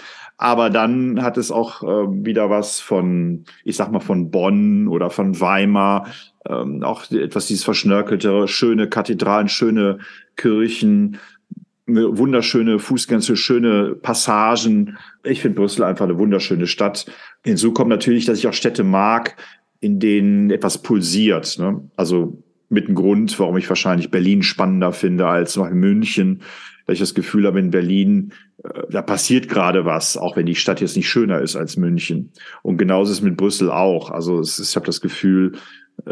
[0.43, 1.87] Aber dann hat es auch äh,
[2.27, 6.09] wieder was von, ich sag mal, von Bonn oder von Weimar,
[6.49, 10.01] ähm, auch etwas dieses verschnörkelte, schöne Kathedralen, schöne
[10.35, 11.21] Kirchen,
[11.87, 14.99] wunderschöne Fußgänge, schöne Passagen.
[15.23, 17.07] Ich finde Brüssel einfach eine wunderschöne Stadt.
[17.45, 19.37] Hinzu kommt natürlich, dass ich auch Städte mag,
[19.79, 21.57] in denen etwas pulsiert.
[21.61, 21.89] Ne?
[21.95, 26.43] Also mit einem Grund, warum ich wahrscheinlich Berlin spannender finde als München,
[26.87, 28.33] weil ich das Gefühl habe, in Berlin,
[28.65, 32.33] äh, da passiert gerade was, auch wenn die Stadt jetzt nicht schöner ist als München.
[32.63, 34.11] Und genauso ist es mit Brüssel auch.
[34.11, 35.53] Also es, ich habe das Gefühl,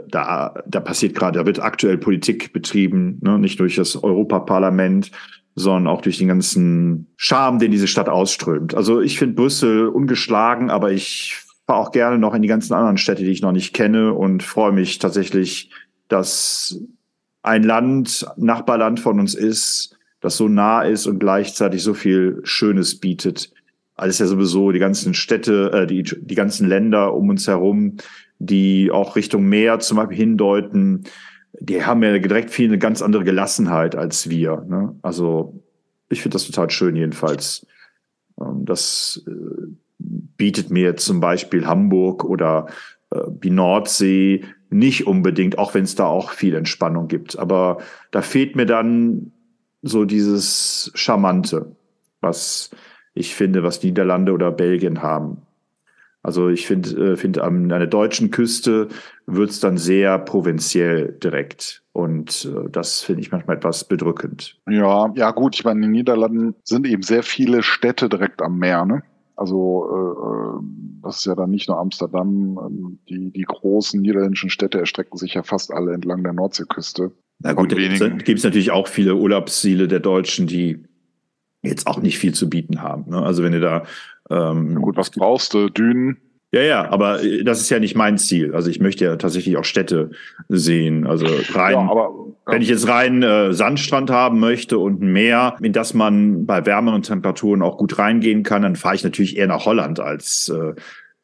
[0.09, 3.39] da, da passiert gerade, da wird aktuell Politik betrieben, ne?
[3.39, 5.11] nicht durch das Europaparlament,
[5.55, 8.75] sondern auch durch den ganzen Charme, den diese Stadt ausströmt.
[8.75, 12.99] Also ich finde Brüssel ungeschlagen, aber ich fahre auch gerne noch in die ganzen anderen
[12.99, 15.71] Städte, die ich noch nicht kenne und freue mich tatsächlich,
[16.13, 16.79] dass
[17.43, 23.01] ein Land, Nachbarland von uns ist, das so nah ist und gleichzeitig so viel Schönes
[23.01, 23.53] bietet.
[23.95, 27.97] Alles ja sowieso die ganzen Städte, äh, die, die ganzen Länder um uns herum,
[28.39, 31.05] die auch Richtung Meer zum Beispiel hindeuten,
[31.59, 34.65] die haben ja direkt viel eine ganz andere Gelassenheit als wir.
[34.69, 34.95] Ne?
[35.03, 35.63] Also
[36.09, 37.67] ich finde das total schön jedenfalls.
[38.41, 39.31] Ähm, das äh,
[39.99, 42.67] bietet mir zum Beispiel Hamburg oder
[43.11, 47.39] äh, die Nordsee nicht unbedingt, auch wenn es da auch viel Entspannung gibt.
[47.39, 47.79] Aber
[48.11, 49.33] da fehlt mir dann
[49.83, 51.77] so dieses Charmante,
[52.21, 52.71] was
[53.15, 55.43] ich finde, was Niederlande oder Belgien haben.
[56.23, 58.89] Also ich finde, äh, finde an einer deutschen Küste
[59.27, 61.83] wird es dann sehr provinziell direkt.
[61.93, 64.59] Und äh, das finde ich manchmal etwas bedrückend.
[64.69, 68.59] Ja, ja gut, ich meine, in den Niederlanden sind eben sehr viele Städte direkt am
[68.59, 69.03] Meer, ne?
[69.41, 72.61] Also äh, äh, das ist ja dann nicht nur Amsterdam.
[72.63, 77.13] ähm, Die, die großen niederländischen Städte erstrecken sich ja fast alle entlang der Nordseeküste.
[77.39, 80.85] Na gut, gibt es natürlich auch viele Urlaubsziele der Deutschen, die
[81.63, 83.11] jetzt auch nicht viel zu bieten haben.
[83.11, 83.23] Ne?
[83.23, 83.85] Also wenn ihr da
[84.29, 85.71] ähm, Na gut, was brauchst du?
[85.71, 86.19] Dünen?
[86.53, 88.55] Ja, ja, aber äh, das ist ja nicht mein Ziel.
[88.55, 90.11] Also ich möchte ja tatsächlich auch Städte
[90.49, 91.07] sehen.
[91.07, 92.11] Also rein, Ja, aber
[92.47, 92.53] ja.
[92.53, 96.67] wenn ich jetzt rein äh, Sandstrand haben möchte und ein Meer, in das man bei
[96.67, 100.75] wärmeren Temperaturen auch gut reingehen kann, dann fahre ich natürlich eher nach Holland als äh,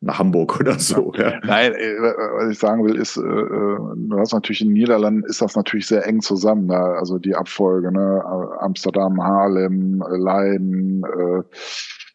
[0.00, 1.12] nach Hamburg oder so.
[1.16, 1.40] Ja.
[1.42, 5.24] Nein, äh, was ich sagen will, ist, äh, äh, du hast natürlich in den Niederlanden
[5.24, 6.76] ist das natürlich sehr eng zusammen, ne?
[6.76, 8.22] also die Abfolge, ne?
[8.60, 11.42] Amsterdam, Haarlem, äh, Leiden, äh,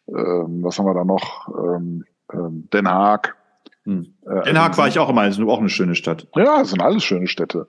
[0.08, 1.48] ähm, was haben wir da noch?
[1.48, 3.36] Ähm, ähm, Den Haag.
[3.84, 4.14] Hm.
[4.24, 6.28] Äh, Den Haag also war ich auch immer, ist auch eine schöne Stadt.
[6.36, 7.68] Ja, das sind alles schöne Städte.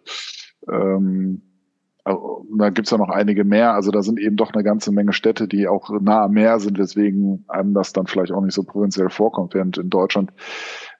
[0.69, 1.41] Ähm,
[2.05, 3.73] also, da gibt's ja noch einige mehr.
[3.73, 6.77] Also da sind eben doch eine ganze Menge Städte, die auch nah am Meer sind,
[6.77, 9.53] weswegen einem das dann vielleicht auch nicht so provinziell vorkommt.
[9.53, 10.33] Während in Deutschland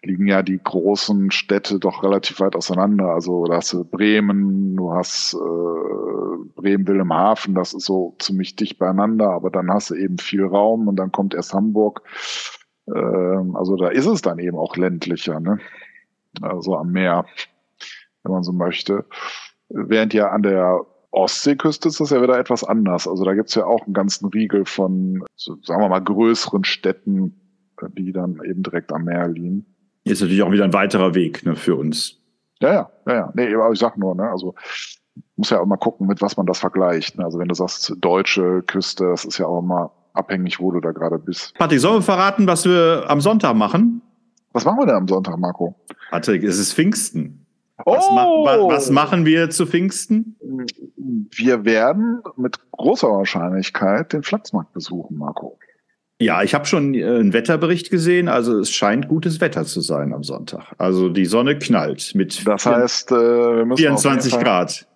[0.02, 3.08] liegen ja die großen Städte doch relativ weit auseinander.
[3.08, 9.32] Also da hast du Bremen, du hast äh, Bremen-Wilhelmshaven, das ist so ziemlich dicht beieinander,
[9.32, 12.02] aber dann hast du eben viel Raum und dann kommt erst Hamburg.
[12.88, 15.60] Ähm, also da ist es dann eben auch ländlicher, ne?
[16.42, 17.26] Also am Meer,
[18.24, 19.06] wenn man so möchte.
[19.70, 23.08] Während ja an der Ostseeküste ist das ja wieder etwas anders.
[23.08, 27.40] Also da gibt's ja auch einen ganzen Riegel von, so, sagen wir mal, größeren Städten,
[27.98, 29.66] die dann eben direkt am Meer liegen.
[30.06, 32.18] Ist natürlich auch wieder ein weiterer Weg ne, für uns.
[32.60, 33.32] Ja, ja, ja, ja.
[33.36, 34.56] Nee, aber ich sag nur, ne, also
[35.36, 37.18] muss ja auch mal gucken, mit was man das vergleicht.
[37.18, 37.26] Ne?
[37.26, 40.92] Also wenn du sagst, deutsche Küste, das ist ja auch immer abhängig, wo du da
[40.92, 41.54] gerade bist.
[41.58, 44.02] Patrick, sollen wir verraten, was wir am Sonntag machen?
[44.54, 45.76] Was machen wir denn am Sonntag, Marco?
[46.12, 47.46] Patrick, es ist Pfingsten.
[47.86, 50.38] Was, ma wa was machen wir zu Pfingsten?
[51.32, 55.58] Wir werden mit großer Wahrscheinlichkeit den Flachsmarkt besuchen, Marco.
[56.20, 58.30] Ja, ich habe schon äh, einen Wetterbericht gesehen.
[58.30, 60.74] Also es scheint gutes Wetter zu sein am Sonntag.
[60.78, 64.88] Also die Sonne knallt mit Das heißt, äh, wir müssen auf 24 jeden Fall Grad.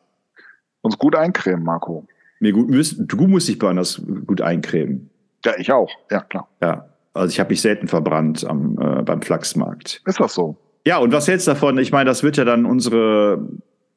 [0.82, 2.06] uns gut eincremen, Marco.
[2.40, 5.10] Mir gut, du musst dich besonders gut eincremen.
[5.46, 5.90] Ja, ich auch.
[6.12, 6.48] Ja, klar.
[6.62, 10.02] Ja, also ich habe mich selten verbrannt am, äh, beim Flachsmarkt.
[10.06, 10.58] Ist das so?
[10.86, 11.78] Ja, und was hältst du davon?
[11.80, 13.46] Ich meine, das wird ja dann unsere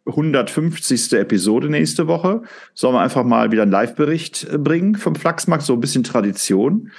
[0.06, 1.12] 150.
[1.12, 2.42] Episode nächste Woche.
[2.74, 6.90] Sollen wir einfach mal wieder einen Live-Bericht äh, bringen vom Flachsmarkt, so ein bisschen Tradition.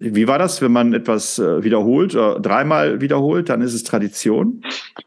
[0.00, 4.62] Wie war das, wenn man etwas äh, wiederholt, oder dreimal wiederholt, dann ist es Tradition?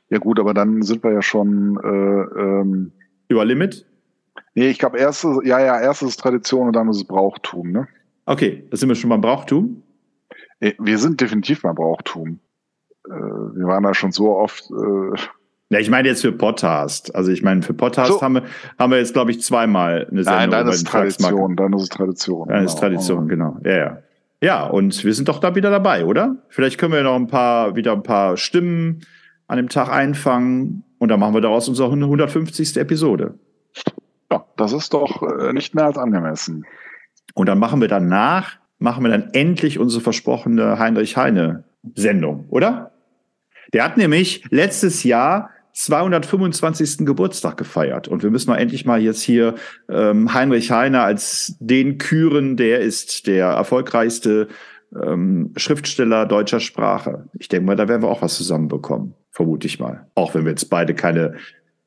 [0.10, 2.92] Ja gut, aber dann sind wir ja schon äh, ähm,
[3.30, 3.86] Über Limit?
[4.54, 7.72] Nee, ich glaube, erst, ist- ja, ja, erst ist Tradition und dann ist es Brauchtum,
[7.72, 7.88] ne?
[8.26, 9.84] Okay, da sind wir schon beim Brauchtum.
[10.60, 12.40] Eh, Wir sind definitiv beim Brauchtum.
[13.08, 14.70] Äh, wir waren da schon so oft.
[14.70, 15.18] Äh,
[15.70, 17.16] Ja, ich meine jetzt für Podcast.
[17.16, 18.22] Also ich meine, für Podcast So.
[18.22, 18.44] haben, wir,
[18.78, 20.40] haben wir jetzt, glaube ich, zweimal eine Sendung.
[20.42, 20.84] nein, dann ist es.
[20.84, 22.50] Tradition, dann ist es Tradition.
[22.50, 22.80] Ist genau.
[22.80, 23.58] Tradition, genau.
[23.64, 23.98] Ja, ja.
[24.44, 26.36] Ja, und wir sind doch da wieder dabei, oder?
[26.50, 29.02] Vielleicht können wir noch ein paar, wieder ein paar Stimmen
[29.48, 32.78] an dem Tag einfangen und dann machen wir daraus unsere 150.
[32.78, 33.36] Episode.
[34.32, 36.66] Ja, das ist doch äh, nicht mehr als angemessen.
[37.34, 41.66] Und dann machen wir danach, machen wir dann endlich unsere versprochene Heinrich Heine
[41.96, 42.92] Sendung, oder?
[43.74, 47.06] Der hat nämlich letztes Jahr 225.
[47.06, 49.56] Geburtstag gefeiert und wir müssen doch endlich mal jetzt hier
[49.90, 54.50] ähm, Heinrich Heine als den küren, der ist der erfolgreichste
[54.94, 57.26] ähm, Schriftsteller deutscher Sprache.
[57.40, 60.08] Ich denke mal, da werden wir auch was zusammenbekommen, vermute ich mal.
[60.16, 61.36] Auch wenn wir jetzt beide keine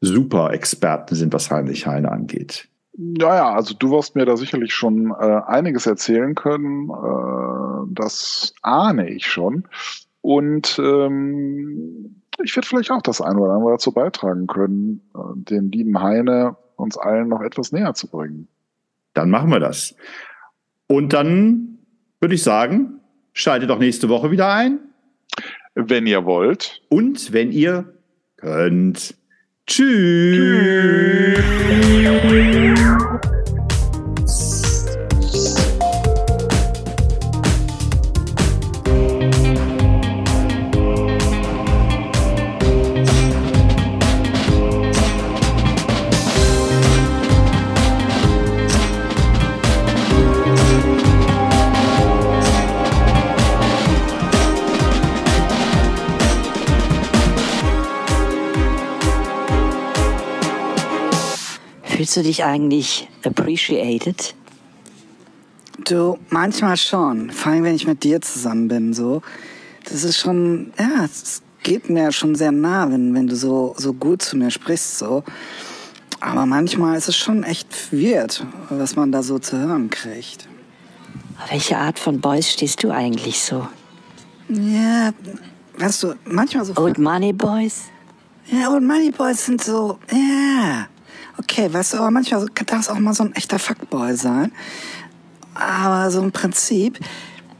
[0.04, 2.68] Super-Experten sind, was Heinrich Heine angeht.
[2.96, 6.90] Ja, ja, also du wirst mir da sicherlich schon äh, einiges erzählen können.
[6.90, 9.64] Äh, das ahne ich schon.
[10.20, 15.72] Und ähm, ich werde vielleicht auch das eine oder andere dazu beitragen können, äh, den
[15.72, 18.48] lieben Heine uns allen noch etwas näher zu bringen.
[19.12, 19.94] Dann machen wir das.
[20.86, 21.78] Und dann
[22.20, 23.00] würde ich sagen,
[23.32, 24.80] schaltet doch nächste Woche wieder ein.
[25.74, 26.82] Wenn ihr wollt.
[26.88, 27.92] Und wenn ihr
[28.36, 29.14] könnt.
[29.66, 30.44] Tschüss.
[62.14, 64.36] Fühlst du dich eigentlich appreciated?
[65.84, 67.32] Du, manchmal schon.
[67.32, 69.20] Vor allem, wenn ich mit dir zusammen bin, so.
[69.82, 73.92] Das ist schon, ja, es geht mir schon sehr nah, wenn, wenn du so, so
[73.92, 75.24] gut zu mir sprichst, so.
[76.20, 80.46] Aber manchmal ist es schon echt weird, was man da so zu hören kriegt.
[81.50, 83.66] Welche Art von Boys stehst du eigentlich so?
[84.48, 85.10] Ja,
[85.78, 86.76] weißt du, manchmal so.
[86.76, 87.86] Old Money Boys?
[88.46, 90.86] Ja, Old Money Boys sind so, ja.
[91.38, 94.52] Okay, weißt du, aber manchmal kann das auch mal so ein echter Fuckboy sein.
[95.54, 96.98] Aber so im Prinzip,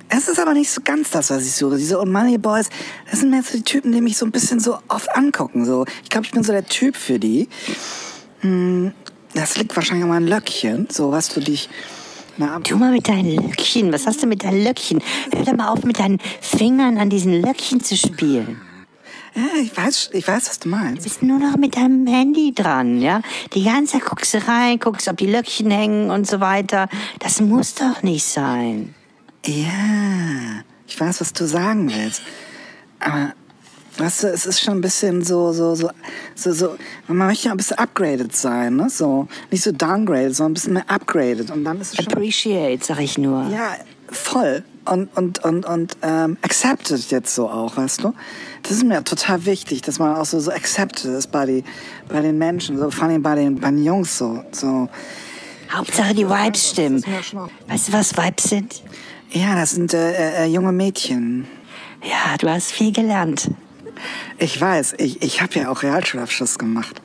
[0.08, 1.76] es ist aber nicht so ganz das, was ich suche.
[1.76, 2.68] Diese Old Money Boys,
[3.10, 5.64] das sind mehr so die Typen, die mich so ein bisschen so oft angucken.
[5.64, 7.48] So, ich glaube, ich bin so der Typ für die.
[8.40, 8.92] Hm,
[9.34, 11.68] das liegt wahrscheinlich an meinen Löckchen, so, was du dich.
[12.36, 13.92] Na, Du mal mit deinen Löckchen.
[13.92, 15.00] Was hast du mit deinen Löckchen?
[15.32, 18.60] Hör doch mal auf, mit deinen Fingern an diesen Löckchen zu spielen.
[19.34, 21.02] Ja, ich weiß, ich weiß, was du Du meinst.
[21.04, 23.20] bist nur noch mit deinem Handy dran, ja?
[23.52, 26.88] Die ganze Zeit guckst du rein, guckst, ob die Löckchen hängen und so weiter.
[27.18, 28.94] Das muss doch nicht sein.
[29.46, 32.22] Ja, ich weiß, was du sagen willst.
[33.00, 33.32] Aber,
[33.98, 35.90] weißt du, es ist schon ein bisschen so, so, so,
[36.34, 36.76] so, so,
[37.08, 38.88] man möchte ja ein bisschen upgraded sein, ne?
[38.88, 41.50] So, nicht so downgraded, sondern ein bisschen mehr upgraded.
[41.50, 43.48] Und dann ist es schon, Appreciate, sag ich nur.
[43.50, 43.74] ja,
[44.08, 44.64] voll.
[44.86, 48.12] Und, und, und, und, ähm, accepted jetzt so auch, weißt du?
[48.62, 51.64] Das ist mir total wichtig, dass man auch so, so accepted ist bei, die,
[52.08, 54.88] bei den Menschen, so, vor allem bei den, bei den Jungs so, so.
[55.70, 57.02] Hauptsache die Vibes stimmen.
[57.66, 58.82] Weißt du, was Vibes sind?
[59.30, 61.48] Ja, das sind äh, äh, äh, junge Mädchen.
[62.02, 63.50] Ja, du hast viel gelernt.
[64.38, 67.00] Ich weiß, ich, ich habe ja auch Realschulabschluss gemacht.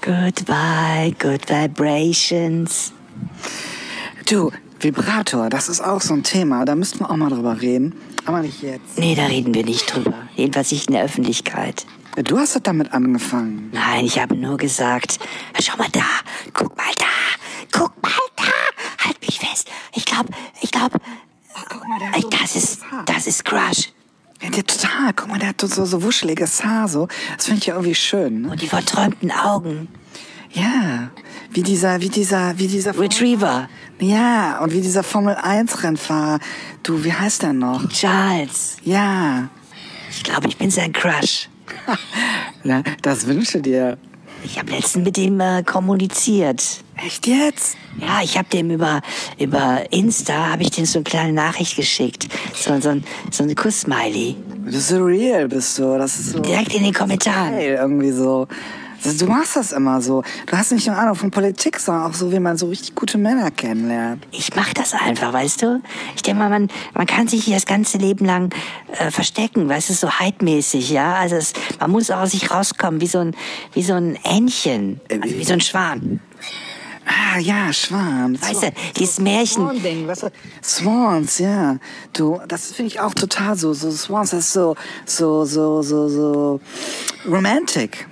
[0.00, 2.92] Goodbye, good vibrations.
[4.26, 4.52] Du,
[4.82, 7.94] Vibrator, das ist auch so ein Thema, da müssten wir auch mal drüber reden.
[8.24, 8.98] Aber nicht jetzt.
[8.98, 10.14] Nee, da reden wir nicht drüber.
[10.36, 11.86] Jedenfalls nicht in der Öffentlichkeit.
[12.16, 13.70] Du hast doch damit angefangen.
[13.72, 15.18] Nein, ich habe nur gesagt,
[15.60, 16.04] schau mal da,
[16.52, 19.70] guck mal da, guck mal da, halt mich fest.
[19.94, 20.28] Ich glaube,
[20.60, 20.98] ich glaube,
[22.20, 23.92] so das ist, das ist Crush.
[24.42, 25.12] Ja, der total.
[25.14, 27.08] Guck mal, der hat so, so wuscheliges Haar so.
[27.36, 28.50] Das finde ich ja irgendwie schön, ne?
[28.50, 29.88] Und die verträumten Augen.
[30.50, 31.10] Ja.
[31.52, 32.98] Wie dieser, wie dieser, wie dieser.
[32.98, 33.68] Retriever.
[34.00, 36.38] Ja, und wie dieser Formel 1 Rennfahrer.
[36.82, 37.88] Du, wie heißt der noch?
[37.88, 38.76] Charles.
[38.84, 39.48] Ja.
[40.10, 41.48] Ich glaube, ich bin sein Crush.
[42.64, 43.98] Na, das wünsche dir.
[44.44, 46.82] Ich habe letztens mit ihm äh, kommuniziert.
[46.96, 47.76] Echt jetzt?
[47.98, 49.00] Ja, ich habe dem über
[49.38, 53.54] über Insta habe ich dem so eine kleine Nachricht geschickt, so so ein so ein
[53.54, 55.98] Kuss-Smiley Du surreal bist du.
[55.98, 56.38] Das ist so.
[56.38, 57.52] direkt in den Kommentaren.
[57.52, 58.46] geil, irgendwie so.
[59.04, 60.22] Du machst das immer so.
[60.46, 63.18] Du hast nicht nur Ahnung von Politik, sondern auch so, wie man so richtig gute
[63.18, 64.26] Männer kennenlernt.
[64.30, 65.82] Ich mach das einfach, weißt du?
[66.14, 68.54] Ich denke mal, man, man kann sich das ganze Leben lang
[68.98, 71.14] äh, verstecken, weißt du, so hypemäßig, ja?
[71.14, 73.34] Also es, man muss auch aus sich rauskommen, wie so ein,
[73.72, 76.20] wie so ein Ähnchen, also wie so ein Schwan.
[77.04, 78.40] Ah, ja, Schwan.
[78.40, 80.30] Weißt du, dieses Märchen, Swan-Ding, weißt du?
[80.62, 81.78] Swans, ja.
[82.12, 83.72] Du, das finde ich auch total so.
[83.72, 86.60] So Swans, das ist so, so, so, so, so
[87.26, 88.06] romantic.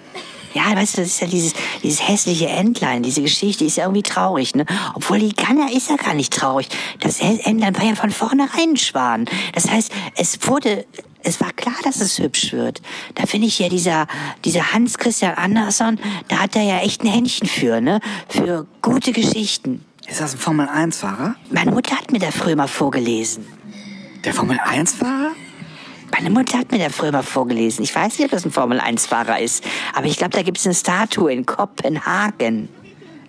[0.55, 4.03] Ja, weißt du, das ist ja dieses, dieses hässliche Entlein, diese Geschichte ist ja irgendwie
[4.03, 4.67] traurig, ne?
[4.95, 6.69] Obwohl die kann ja, ist ja gar nicht traurig.
[7.01, 9.27] Das Entlein war ja von vornherein ein Schwan.
[9.55, 10.87] Das heißt, es wurde,
[11.23, 12.83] es war klar, dass es hübsch wird.
[13.15, 14.07] Da finde ich ja dieser,
[14.45, 15.99] dieser Hans Christian Andersson,
[16.29, 18.01] da hat er ja echt ein Händchen für, ne?
[18.29, 19.85] Für gute Geschichten.
[20.09, 21.37] Ist das ein Formel-1-Fahrer?
[21.51, 23.47] Meine Mutter hat mir da früher mal vorgelesen.
[24.25, 25.33] Der Formel-1-Fahrer?
[26.11, 27.85] Meine Mutter hat mir da früher mal vorgelesen.
[27.85, 30.75] Ich weiß nicht, ob das ein Formel-1-Fahrer ist, aber ich glaube, da gibt es eine
[30.75, 32.69] Statue in Kopenhagen.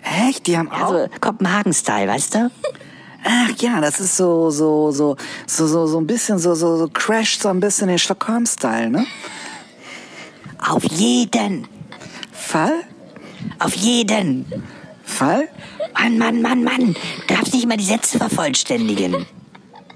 [0.04, 0.48] Echt?
[0.48, 0.92] Die haben auch...
[0.92, 2.52] Also Kopenhagen-Style, weißt du?
[3.24, 5.16] Ach ja, das ist so, so, so,
[5.46, 9.06] so, so, so ein bisschen so, so, so crasht so ein bisschen den Stockholm-Style, ne?
[10.68, 11.68] Auf jeden.
[12.32, 12.84] Fall?
[13.60, 14.46] Auf jeden.
[15.04, 15.50] Fall?
[15.94, 16.96] Mann, Mann, Mann, Mann.
[17.28, 19.28] Du darfst nicht immer die Sätze vervollständigen.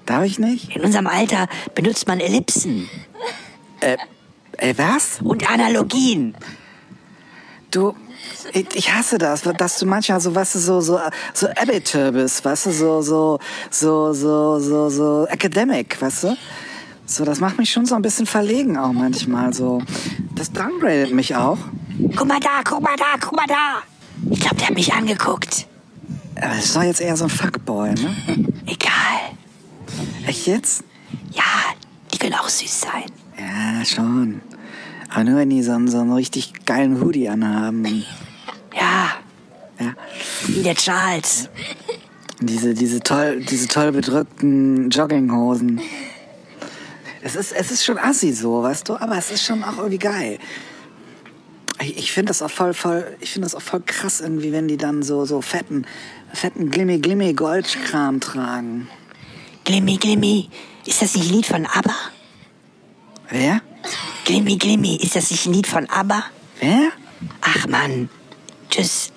[0.05, 0.75] Darf ich nicht?
[0.75, 2.89] In unserem Alter benutzt man Ellipsen
[4.57, 5.19] Ey, was?
[5.21, 6.35] und Analogien.
[7.71, 7.93] Du,
[8.53, 10.99] ich, ich hasse das, dass du manchmal so, weißt du, so, so,
[11.33, 13.39] so Amateur bist, weißt du, so, so,
[13.69, 16.37] so, so, so, so academic, weißt du?
[17.05, 19.81] So, das macht mich schon so ein bisschen verlegen auch manchmal, so.
[20.35, 21.57] Das downgradet mich auch.
[22.15, 23.83] Guck mal da, guck mal da, guck mal da.
[24.31, 25.67] Ich glaube, der hat mich angeguckt.
[26.37, 28.15] Aber das ist doch jetzt eher so ein Fuckboy, ne?
[28.65, 29.24] Egal.
[30.27, 30.83] Echt jetzt?
[31.31, 31.43] Ja,
[32.13, 33.03] die können auch süß sein.
[33.37, 34.41] Ja, schon.
[35.09, 38.05] Aber nur wenn die so, einen- so einen richtig geilen Hoodie anhaben.
[38.73, 39.09] Ja,
[39.79, 39.93] Ja.
[40.47, 41.49] wie der Charles.
[42.41, 45.79] Diese, diese toll, diese toll bedrückten Jogginghosen.
[47.21, 49.97] Es ist, es ist schon assi so, weißt du, aber es ist schon auch irgendwie
[49.99, 50.37] geil.
[51.81, 54.67] Ich, ich finde das auch voll, voll, ich finde das auch voll krass irgendwie, wenn
[54.67, 55.85] die dann so, so fetten,
[56.33, 58.87] fetten Glimmy, Glimmy Goldkram tragen.
[59.65, 60.47] Glimmy, Glimmy.
[60.85, 61.95] Ist das nicht ein Lied von ABBA?
[63.29, 63.61] Wer?
[64.23, 64.95] Glimmy, Glimmy.
[64.97, 66.23] Ist das nicht ein Lied von ABBA?
[66.59, 66.91] Wer?
[67.41, 68.09] Ach Mann.
[68.69, 69.11] Tschüss.